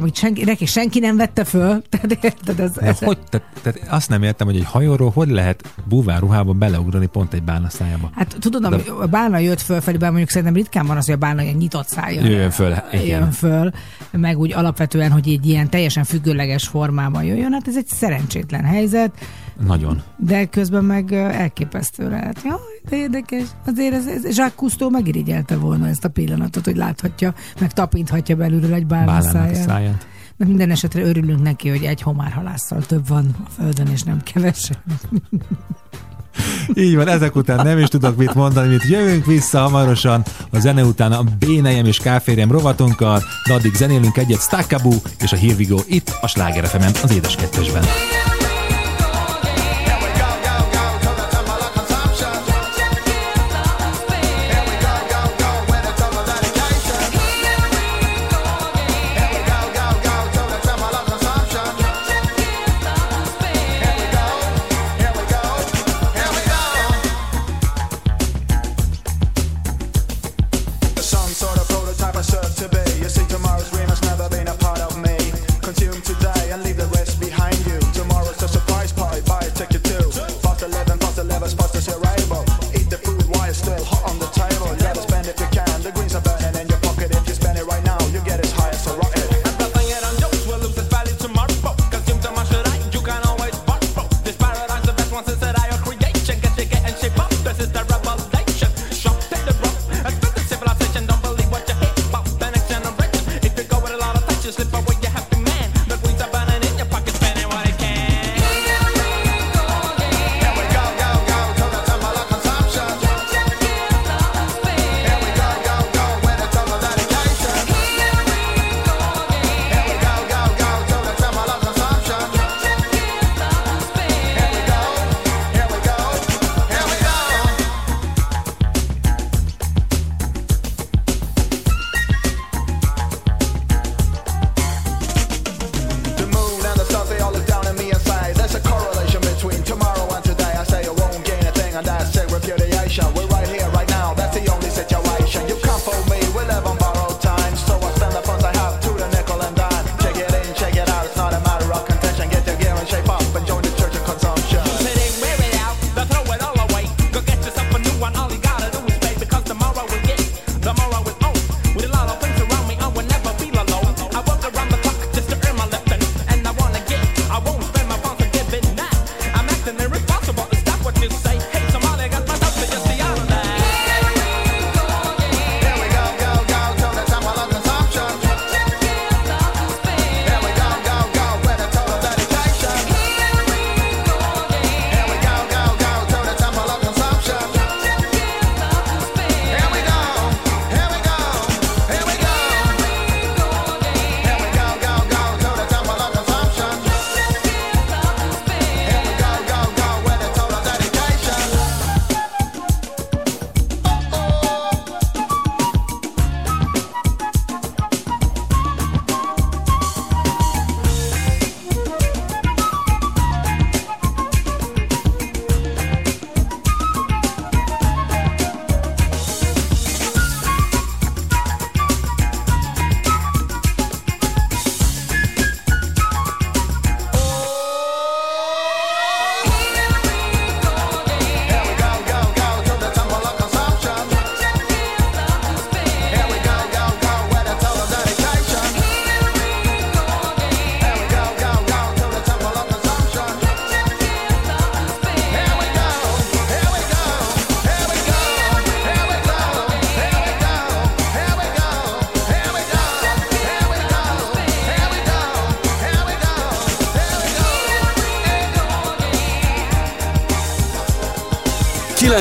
[0.00, 1.82] hogy senki, neki senki nem vette föl.
[1.90, 5.62] Tehát érted, ez, ez, hogy, tehát, tehát azt nem értem, hogy egy hajóról hogy lehet
[5.88, 8.10] búvár ruhába beleugrani pont egy bálna szájába.
[8.14, 11.18] Hát tudod, De- a bálna jött fölfelé, bár mondjuk szerintem ritkán van az, hogy a
[11.18, 13.06] bálna ilyen nyitott szája Jöjjön föl, igen.
[13.06, 13.70] jön föl,
[14.10, 19.12] meg úgy alapvetően, hogy egy ilyen teljesen függőleges formában jöjjön, hát ez egy szerencsétlen helyzet,
[19.66, 20.02] Nagyon.
[20.16, 22.40] de közben meg elképesztő lehet.
[22.44, 22.58] Jaj,
[22.88, 23.42] de érdekes.
[23.66, 28.74] Azért ez, ez Jacques Cousteau megirigyelte volna ezt a pillanatot, hogy láthatja, meg tapinthatja belülről
[28.74, 29.54] egy bálna száját.
[29.54, 30.06] száját.
[30.36, 34.82] De minden esetre örülünk neki, hogy egy homárhalásszal több van a földön, és nem kevesebb.
[36.74, 40.84] Így van, ezek után nem is tudok mit mondani, mit jövünk vissza hamarosan a zene
[40.84, 45.64] után a Bénejem és Káférjem rovatunkkal, de addig zenélünk egyet Staccabu és a Here We
[45.68, 46.64] Go itt a Sláger
[47.02, 47.82] az édes kettesben.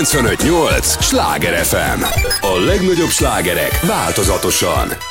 [0.06, 0.98] 958!
[1.00, 2.04] Sláger FM!
[2.42, 5.11] A legnagyobb slágerek változatosan!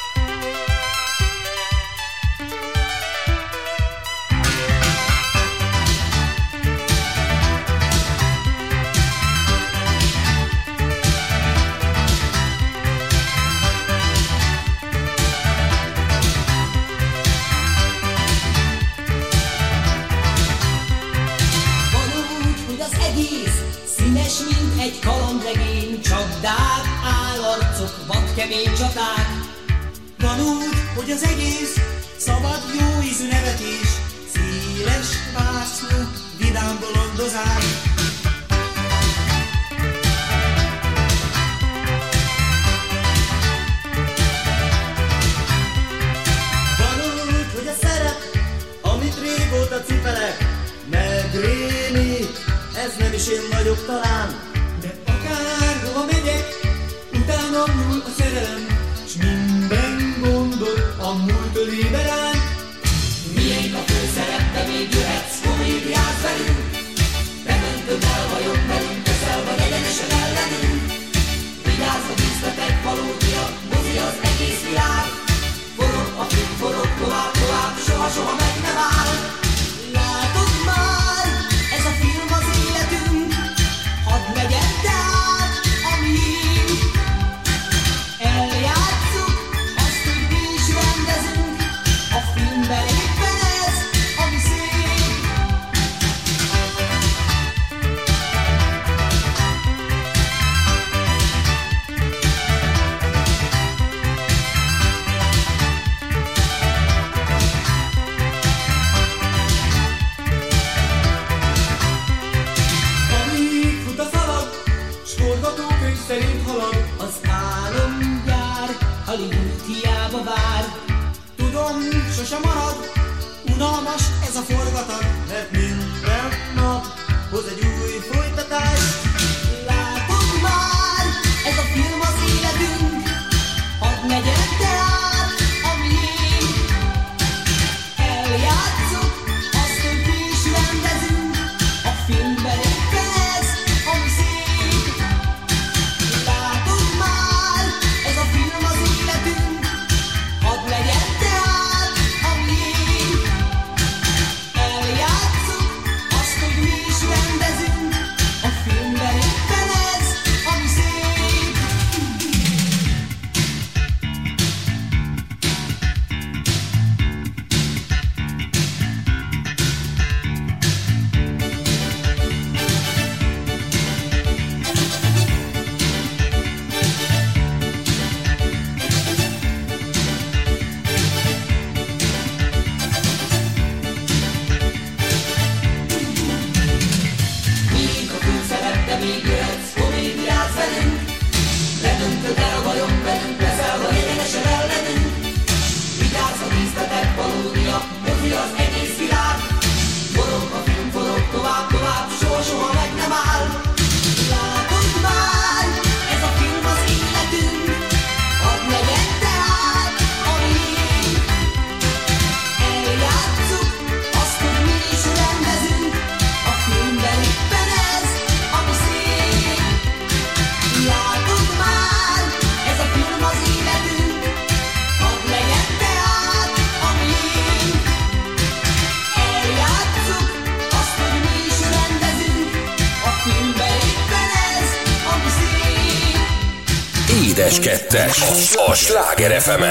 [237.50, 239.62] 92-es a Sláger fm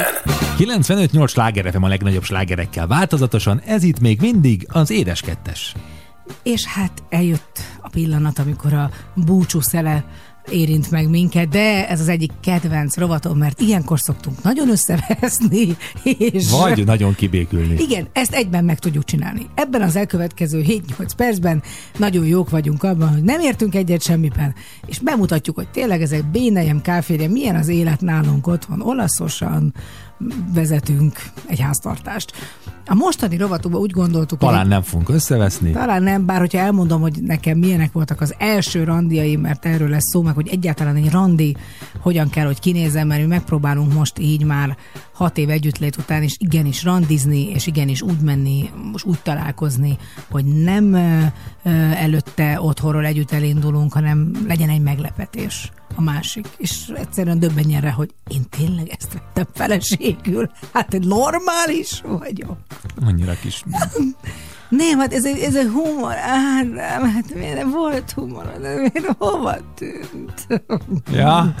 [0.58, 5.74] 95-8 Sláger FM a legnagyobb slágerekkel változatosan, ez itt még mindig az Édes Kettes.
[6.42, 10.04] És hát eljött a pillanat, amikor a búcsú szele
[10.52, 16.50] érint meg minket, de ez az egyik kedvenc rovatom, mert ilyenkor szoktunk nagyon összeveszni, és...
[16.50, 17.74] Vagy nagyon kibékülni.
[17.78, 19.46] Igen, ezt egyben meg tudjuk csinálni.
[19.54, 21.62] Ebben az elkövetkező 7-8 percben
[21.98, 24.54] nagyon jók vagyunk abban, hogy nem értünk egyet semmiben,
[24.86, 29.74] és bemutatjuk, hogy tényleg ez egy bénejem, káférje, milyen az élet nálunk otthon, olaszosan,
[30.54, 32.32] vezetünk egy háztartást.
[32.86, 34.68] A mostani rovatuban úgy gondoltuk, talán hogy...
[34.68, 35.70] nem fogunk összeveszni.
[35.70, 40.10] Talán nem, bár hogyha elmondom, hogy nekem milyenek voltak az első randiaim, mert erről lesz
[40.10, 41.56] szó, meg hogy egyáltalán egy randi
[42.00, 44.76] hogyan kell, hogy kinézzen, mert mi megpróbálunk most így már
[45.20, 49.98] hat év együttlét után is igenis randizni, és igenis úgy menni, most úgy találkozni,
[50.30, 50.94] hogy nem
[51.94, 56.46] előtte otthonról együtt elindulunk, hanem legyen egy meglepetés a másik.
[56.56, 60.50] És egyszerűen döbbenjen rá, hogy én tényleg ezt vettem feleségül.
[60.72, 62.58] Hát normális vagyok.
[63.00, 63.62] Annyira kis.
[64.70, 66.12] Nem, hát ez egy, ez egy humor.
[66.12, 68.58] Hát, nem, hát miért nem volt humor?
[68.60, 70.62] De miért hova tűnt?
[71.12, 71.54] Ja.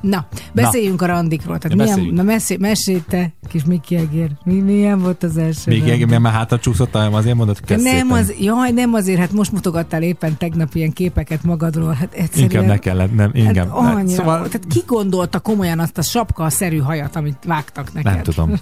[0.00, 1.58] Na, beszéljünk a randikról.
[1.58, 4.30] Tehát Ja, milyen, na mesélj, mesélj te, kis Miki Egér.
[4.44, 5.90] Mi, milyen volt az első randi?
[5.90, 9.52] egy, mert már hátra csúszottam, azért mondod, hogy nem az, jaj, nem azért, hát most
[9.52, 12.50] mutogattál éppen tegnap ilyen képeket magadról, hát egyszerűen...
[12.50, 13.68] Inkább ne kellett, nem, inkább.
[13.68, 14.48] Hát annyira, Szóval szóval...
[14.48, 18.12] Tehát ki gondolta komolyan azt a sapka-szerű hajat, amit vágtak neked?
[18.12, 18.52] nem tudom.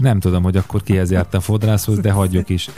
[0.00, 2.68] Nem tudom, hogy akkor kihez járt a fodrászhoz, de hagyjuk is.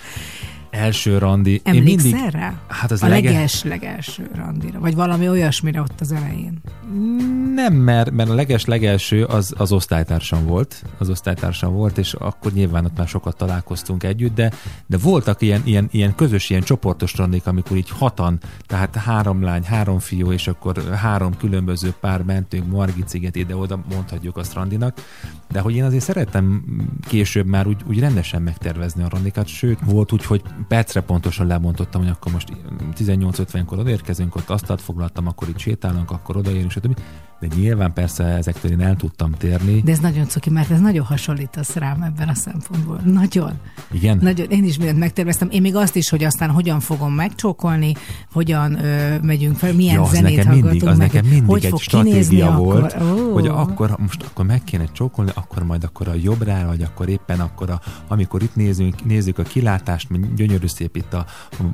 [0.75, 1.61] Első randi.
[1.65, 2.55] Emlékszel mindig, rá?
[2.69, 6.61] Hát az a lege- leges, legelső randira, vagy valami olyasmire ott az elején.
[7.55, 12.85] Nem, mert, mert a leges-legelső az, az osztálytársam volt, az osztálytársam volt, és akkor nyilván
[12.85, 14.53] ott már sokat találkoztunk együtt, de,
[14.87, 19.63] de voltak ilyen, ilyen, ilyen közös, ilyen csoportos randik, amikor így hatan, tehát három lány,
[19.63, 25.07] három fiú, és akkor három különböző pár mentünk, Margiciget ide-oda, mondhatjuk azt randinak,
[25.51, 26.65] de hogy én azért szerettem
[27.09, 32.01] később már úgy, úgy rendesen megtervezni a randikat, sőt, volt úgy, hogy percre pontosan lemondottam,
[32.03, 32.49] hogy akkor most
[32.97, 37.01] 18.50-kor odaérkezünk, ott asztalt foglaltam, akkor itt sétálunk, akkor odaérünk, stb.
[37.41, 39.81] De nyilván persze ezektől én el tudtam térni.
[39.81, 43.01] De ez nagyon cuki, mert ez nagyon hasonlítasz rám ebben a szempontból.
[43.05, 43.53] Nagyon.
[43.91, 44.19] Igen?
[44.20, 45.49] Nagyon, én is mindent megterveztem.
[45.51, 47.95] Én még azt is, hogy aztán hogyan fogom megcsókolni,
[48.32, 51.65] hogyan ö, megyünk fel, milyen ja, az zenét nekem mindig, az meg, nekem mindig hogy
[51.65, 53.32] egy stratégia volt, akkor.
[53.32, 57.41] Hogy akkor most akkor meg kéne csókolni, akkor majd akkor a jobbra, vagy akkor éppen
[57.41, 61.27] akkor, a, amikor itt nézünk, nézzük a kilátást, mert gyönyörű szép itt a,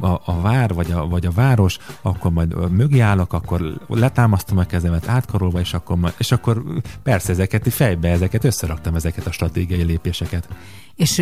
[0.06, 4.64] a, a vár, vagy a, vagy a város, akkor majd mögé állok, akkor letámasztom a
[4.64, 6.62] kezemet átkarolva, és akkor, majd- és akkor
[7.02, 10.48] persze ezeket fejbe, ezeket összeraktam, ezeket a stratégiai lépéseket.
[10.96, 11.14] És,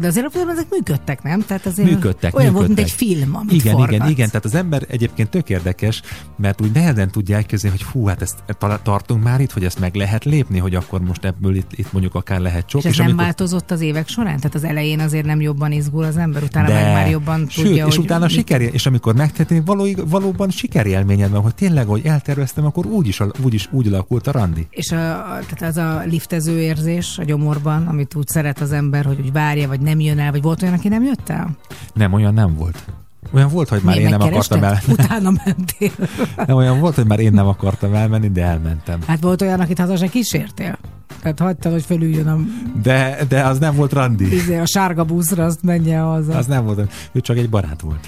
[0.00, 1.40] de azért alapvetően ezek működtek, nem?
[1.46, 2.90] Tehát azért Működtek, olyan volt, működtek.
[2.98, 3.94] mint egy film, amit igen, forgatsz.
[3.94, 4.26] igen, igen.
[4.26, 6.02] Tehát az ember egyébként tök érdekes,
[6.36, 9.78] mert úgy nehezen tudja elképzelni, hogy hú, hát ezt ta- tartunk már itt, hogy ezt
[9.80, 12.84] meg lehet lépni, hogy akkor most ebből itt, itt mondjuk akár lehet csok.
[12.84, 14.36] És ez nem változott az évek során?
[14.36, 17.64] Tehát az elején azért nem jobban izgul az ember, utána de, meg már jobban sőt,
[17.64, 21.86] tudja, és hogy utána mit- siker, és amikor megtették, való, valóban sikerélményed van, hogy tényleg,
[21.86, 24.66] hogy elterveztem, akkor úgy is, úgy is úgy alakult a randi.
[24.70, 29.20] És a- tehát az a liftező érzés a gyomorban, amit úgy szeret az ember, hogy
[29.20, 31.56] úgy várja, vagy nem jön el, vagy volt olyan, aki nem jött el?
[31.94, 32.84] Nem, olyan nem volt.
[33.30, 34.78] Olyan volt, hogy már Mi, én nem akartam el.
[34.88, 35.90] Utána mentél.
[36.46, 39.00] Nem, olyan volt, hogy már én nem akartam elmenni, de elmentem.
[39.06, 40.78] Hát volt olyan, akit haza se kísértél?
[41.22, 42.38] Tehát hagytad, hogy fölüljön a,
[42.82, 44.34] De, de az nem volt randi.
[44.34, 46.36] izé, a sárga buszra, azt menjen haza.
[46.36, 48.06] Az nem volt, ő csak egy barát volt.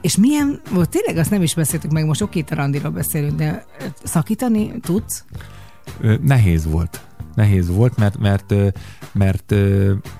[0.00, 3.64] És milyen, volt tényleg azt nem is beszéltük meg, most oké, a randiról beszélünk, de
[4.02, 5.24] szakítani tudsz?
[6.22, 7.00] Nehéz volt.
[7.34, 8.54] Nehéz volt, mert, mert,
[9.12, 9.54] mert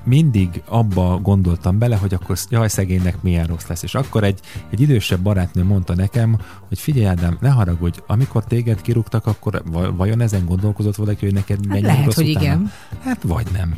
[0.05, 3.83] mindig abba gondoltam bele, hogy akkor jaj, szegénynek milyen rossz lesz.
[3.83, 4.41] És akkor egy,
[4.71, 9.97] egy idősebb barátnő mondta nekem, hogy figyelj Ádám, ne haragudj, amikor téged kirúgtak, akkor va-
[9.97, 12.45] vajon ezen gondolkozott valaki, hogy neked menjen lehet, rossz hogy utána?
[12.45, 12.73] igen.
[13.05, 13.77] Hát vagy nem.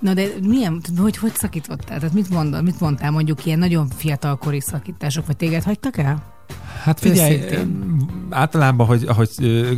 [0.00, 1.98] Na de milyen, hogy, hogy szakítottál?
[1.98, 6.35] Tehát mit mondod, mit mondtál mondjuk ilyen nagyon fiatalkori szakítások, vagy téged hagytak el?
[6.82, 7.96] Hát figyelj, Őszintén.
[8.30, 9.30] általában, hogy, ahogy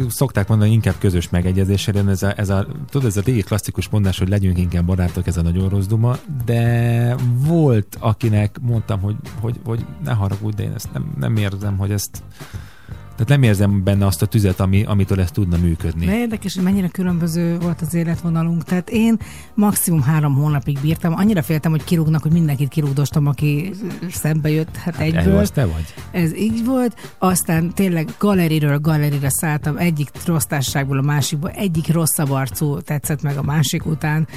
[0.08, 3.88] szokták mondani, inkább közös megegyezésre, jön ez a, ez a, tudod, ez a régi klasszikus
[3.88, 7.14] mondás, hogy legyünk inkább barátok, ez a nagyon rossz duma, de
[7.46, 11.90] volt, akinek mondtam, hogy, hogy, hogy ne haragudj, de én ezt nem, nem érzem, hogy
[11.90, 12.22] ezt
[13.18, 16.06] tehát nem érzem benne azt a tüzet, ami, amitől ez tudna működni.
[16.06, 18.64] De érdekes, hogy mennyire különböző volt az életvonalunk.
[18.64, 19.16] Tehát én
[19.54, 21.14] maximum három hónapig bírtam.
[21.16, 23.72] Annyira féltem, hogy kirúgnak, hogy mindenkit kirúgdostam, aki
[24.10, 25.36] szembe jött hát Jó, egyből.
[25.36, 25.94] az te vagy.
[26.10, 32.30] Ez így volt, aztán tényleg galeriről galerire szálltam, egyik rossz társaságból a másikba, egyik rosszabb
[32.30, 34.28] arcú tetszett meg a másik után.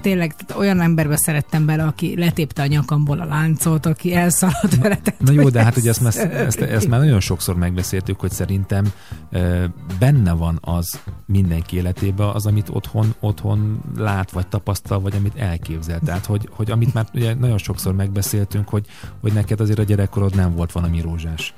[0.00, 4.98] Tényleg olyan emberbe szerettem bele, aki letépte a nyakamból a láncot, aki elszaladt vele.
[5.18, 8.30] Na jó, de hát ez ugye ezt, ezt, ezt, ezt már nagyon sokszor megbeszéltük, hogy
[8.30, 8.92] szerintem
[9.98, 16.00] benne van az mindenki életében az, amit otthon, otthon lát, vagy tapasztal, vagy amit elképzel.
[16.04, 18.86] Tehát, hogy, hogy amit már ugye nagyon sokszor megbeszéltünk, hogy,
[19.20, 21.54] hogy neked azért a gyerekkorod nem volt valami rózsás.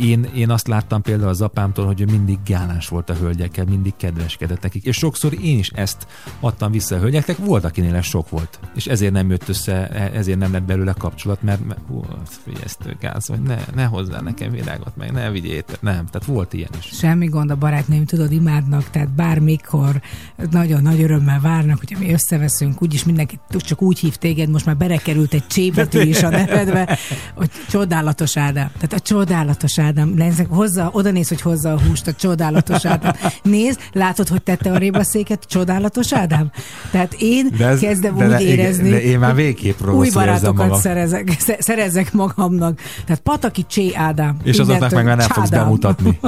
[0.00, 3.96] Én, én azt láttam például az apámtól, hogy ő mindig gálás volt a hölgyekkel, mindig
[3.96, 4.84] kedveskedett nekik.
[4.84, 6.06] És sokszor én is ezt
[6.40, 8.58] adtam vissza a hölgyeknek, volt, akinél ez sok volt.
[8.74, 13.26] És ezért nem jött össze, ezért nem lett belőle kapcsolat, mert, mert hú, figyelj, gáz,
[13.26, 16.98] hogy ne, ne hozzá nekem virágot, meg ne vigyél Nem, tehát volt ilyen is.
[16.98, 20.00] Semmi gond, a barátnőim tudod, imádnak, tehát bármikor
[20.50, 24.76] nagyon nagy örömmel várnak, hogyha mi összeveszünk, úgyis mindenki csak úgy hív téged, most már
[24.76, 26.98] berekerült egy csébetű is a nevedbe,
[27.34, 28.70] hogy csodálatos Ádám.
[28.74, 33.12] Tehát a csodálatos Ádám, Nézzek, hozza, oda néz, hogy hozza a húst, a csodálatos Ádám.
[33.42, 36.50] Nézd, látod, hogy tette a rébaszéket, csodálatos Ádám?
[36.90, 41.36] Tehát én ez- kezdem de úgy igen, érezni, de én már végképp új barátokat szerezek,
[41.46, 42.80] sze- szerezek magamnak.
[43.06, 44.36] Tehát Pataki Csé Ádám.
[44.42, 45.50] És azoknak meg már nem fogsz.
[45.58, 46.18] Bemutatni.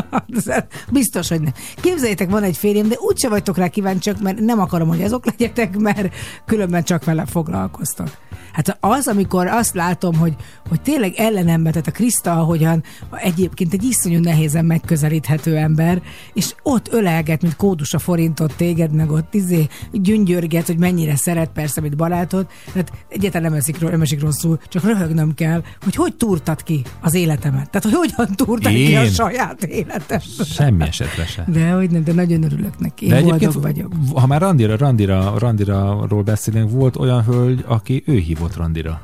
[0.93, 1.53] Biztos, hogy nem.
[1.81, 5.77] Képzeljétek, van egy férjem, de úgyse vagytok rá kíváncsiak, mert nem akarom, hogy azok legyetek,
[5.77, 6.15] mert
[6.47, 8.19] különben csak vele foglalkoztak.
[8.53, 10.35] Hát az, amikor azt látom, hogy,
[10.69, 12.83] hogy tényleg ellenembe, tehát a Kriszta, ahogyan
[13.13, 16.03] egyébként egy iszonyú nehézen megközelíthető ember,
[16.33, 21.51] és ott ölelget, mint kódus a forintot téged, meg ott izé gyöngyörget, hogy mennyire szeret
[21.51, 22.47] persze, mint barátod.
[22.73, 27.15] Tehát egyáltalán nem esik, nem esik rosszul, csak röhögnöm kell, hogy hogy túrtad ki az
[27.15, 27.71] életemet.
[27.71, 29.15] Tehát, hogy hogyan túrtad ki a Én?
[29.15, 30.45] saját életemet.
[30.45, 31.45] Semmi esetre se.
[31.49, 33.05] De hogy nem, de nagyon örülök neki.
[33.05, 33.93] Én De boldog vagyok.
[34.15, 39.01] ha már Randira, Randira, Randira-ról beszélünk, volt olyan hölgy, aki ő hívott Randira.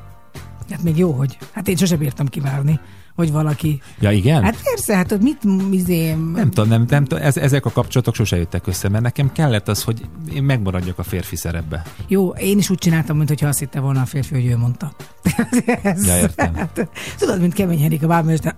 [0.71, 1.39] Hát még jó, hogy.
[1.53, 2.81] Hát én sosem bírtam kivárni,
[3.15, 3.81] hogy valaki.
[4.01, 4.43] Ja, igen?
[4.43, 5.39] Hát persze, hát ott mit
[5.71, 6.13] izé...
[6.15, 9.69] Nem tudom, nem, nem tudom, ez, ezek a kapcsolatok sose jöttek össze, mert nekem kellett
[9.69, 10.03] az, hogy
[10.35, 11.83] én megmaradjak a férfi szerepbe.
[12.09, 14.93] Jó, én is úgy csináltam, mintha azt hitte volna a férfi, hogy ő mondta.
[15.83, 16.55] Ez, Ja, értem.
[16.55, 16.89] Hát,
[17.19, 18.55] tudod, mint kemény Henrik a bármester.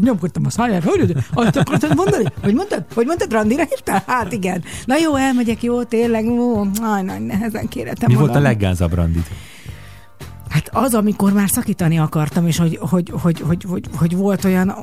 [0.00, 0.84] Nyomkodtam a száját.
[0.84, 2.24] Hogy, azt akartad mondani?
[2.42, 2.84] Hogy mondtad?
[2.94, 4.02] Hogy mondtad, Randira hívtál?
[4.06, 4.62] Hát igen.
[4.84, 6.26] Na jó, elmegyek, jó, tényleg.
[6.26, 8.28] Ó, aj, nagy nehezen kéretem Mi magam.
[8.28, 9.30] volt a leggázabb Randit?
[10.54, 14.74] Hát az, amikor már szakítani akartam, és hogy, hogy, hogy, hogy, hogy, hogy volt olyan...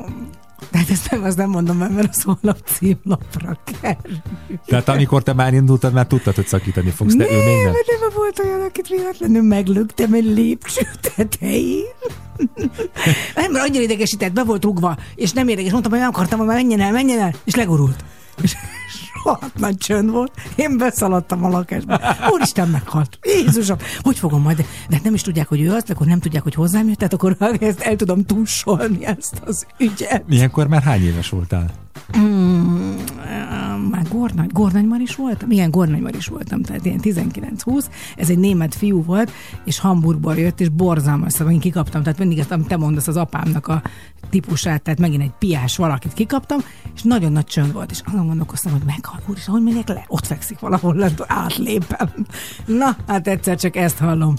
[0.72, 4.18] Tehát ezt nem, azt nem mondom, mert mert az holnap címlapra kerül.
[4.66, 7.74] Tehát amikor te már indultad, már tudtad, hogy szakítani fogsz, de ő még nem.
[7.74, 11.84] Nem, volt olyan, akit véletlenül meglöktem egy lépcső tetején.
[13.36, 15.72] Nem, mert annyira idegesített, be volt rugva, és nem érdekes.
[15.72, 18.04] Mondtam, hogy nem akartam, hogy már menjen el, menjen el, és legurult.
[18.42, 18.56] És
[19.24, 20.32] rohadt nagy csönd volt.
[20.56, 22.00] Én beszaladtam a lakásba.
[22.30, 23.20] Úristen, meghalt.
[23.22, 24.66] Jézusom, hogy fogom majd?
[24.90, 27.36] De nem is tudják, hogy ő az, akkor nem tudják, hogy hozzám jött, tehát akkor
[27.60, 30.24] ezt el tudom túlsolni ezt az ügyet.
[30.30, 31.91] Ilyenkor már hány éves voltál?
[32.18, 32.96] Mm,
[33.90, 35.52] már Gornagy, Gornagymar is voltam?
[35.52, 37.86] Igen, Gornagymar is voltam, tehát ilyen 19-20.
[38.16, 39.32] Ez egy német fiú volt,
[39.66, 42.04] és Hamburgból jött, és borzalmas szóval én kikaptam.
[42.04, 43.82] Tehát mindig ezt, amit te mondasz, az apámnak a
[44.30, 46.60] típusát, tehát megint egy piás valakit kikaptam,
[46.96, 50.06] és nagyon nagy csönd volt, és azon gondolkoztam, hogy meghal, úr, és hogy megyek le?
[50.08, 52.10] Ott fekszik valahol, átlépem.
[52.66, 54.36] Na, hát egyszer csak ezt hallom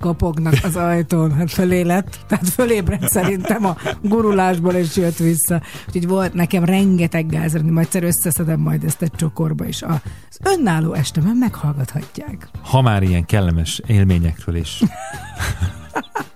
[0.00, 5.62] kopognak az ajtón, hát fölé lett, tehát fölébredt szerintem a gurulásból, és jött vissza.
[5.86, 10.92] Úgyhogy volt nekem rengeteg gázrani, majd egyszer összeszedem majd ezt egy csokorba, és az önálló
[10.92, 12.48] estemen meghallgathatják.
[12.62, 14.80] Ha már ilyen kellemes élményekről is.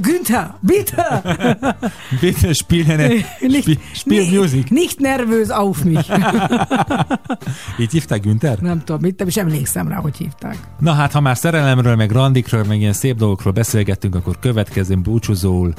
[0.00, 1.22] Günther, bitte!
[2.20, 4.68] Bitte spielen, Nicht- spiel music.
[4.70, 6.08] Nicht nervös auf mich.
[7.80, 8.58] Így hívták Günther?
[8.58, 10.56] Nem tudom, mit, nem is emlékszem rá, hogy hívták.
[10.78, 15.72] Na hát, ha már szerelemről, meg randikről, meg ilyen szép dolgokról beszélgettünk, akkor következőn búcsúzól,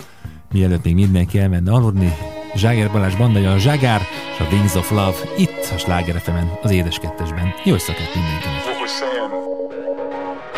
[0.52, 2.14] mielőtt még mindenki elmenne aludni,
[2.56, 4.02] Zságer Balázs bandája a Zságár
[4.34, 7.54] és a Wings of Love itt a Sláger FM-en, az Édes Kettesben.
[7.64, 8.66] Jó éjszakát mindenkinek!
[8.66, 9.32] What we're saying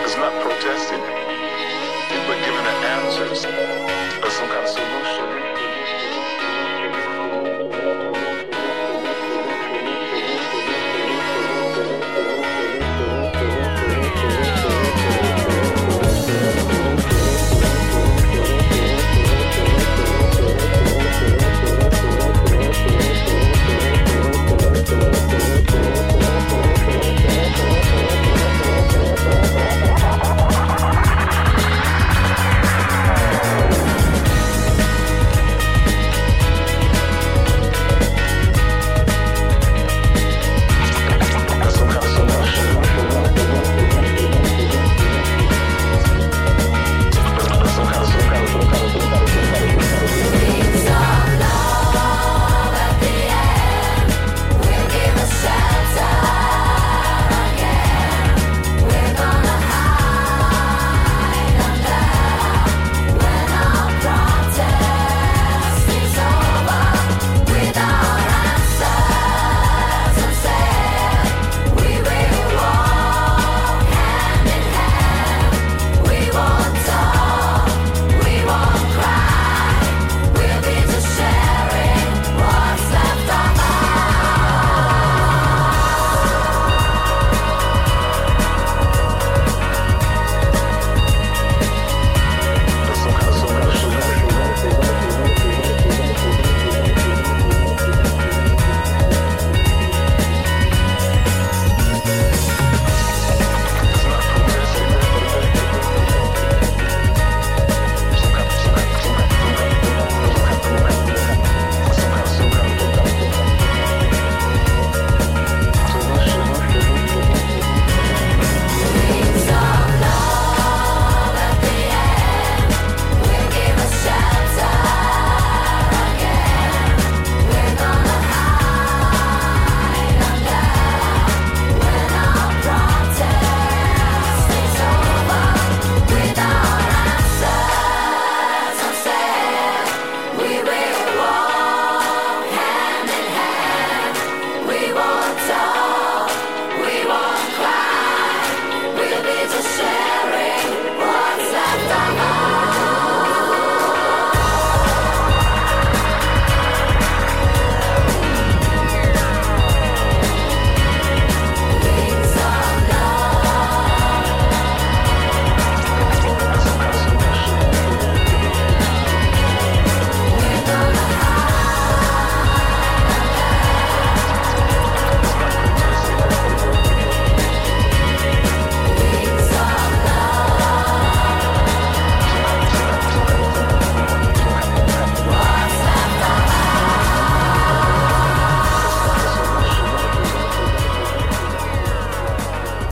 [0.06, 1.13] is not protesting,
[3.06, 5.43] answers some kind of solution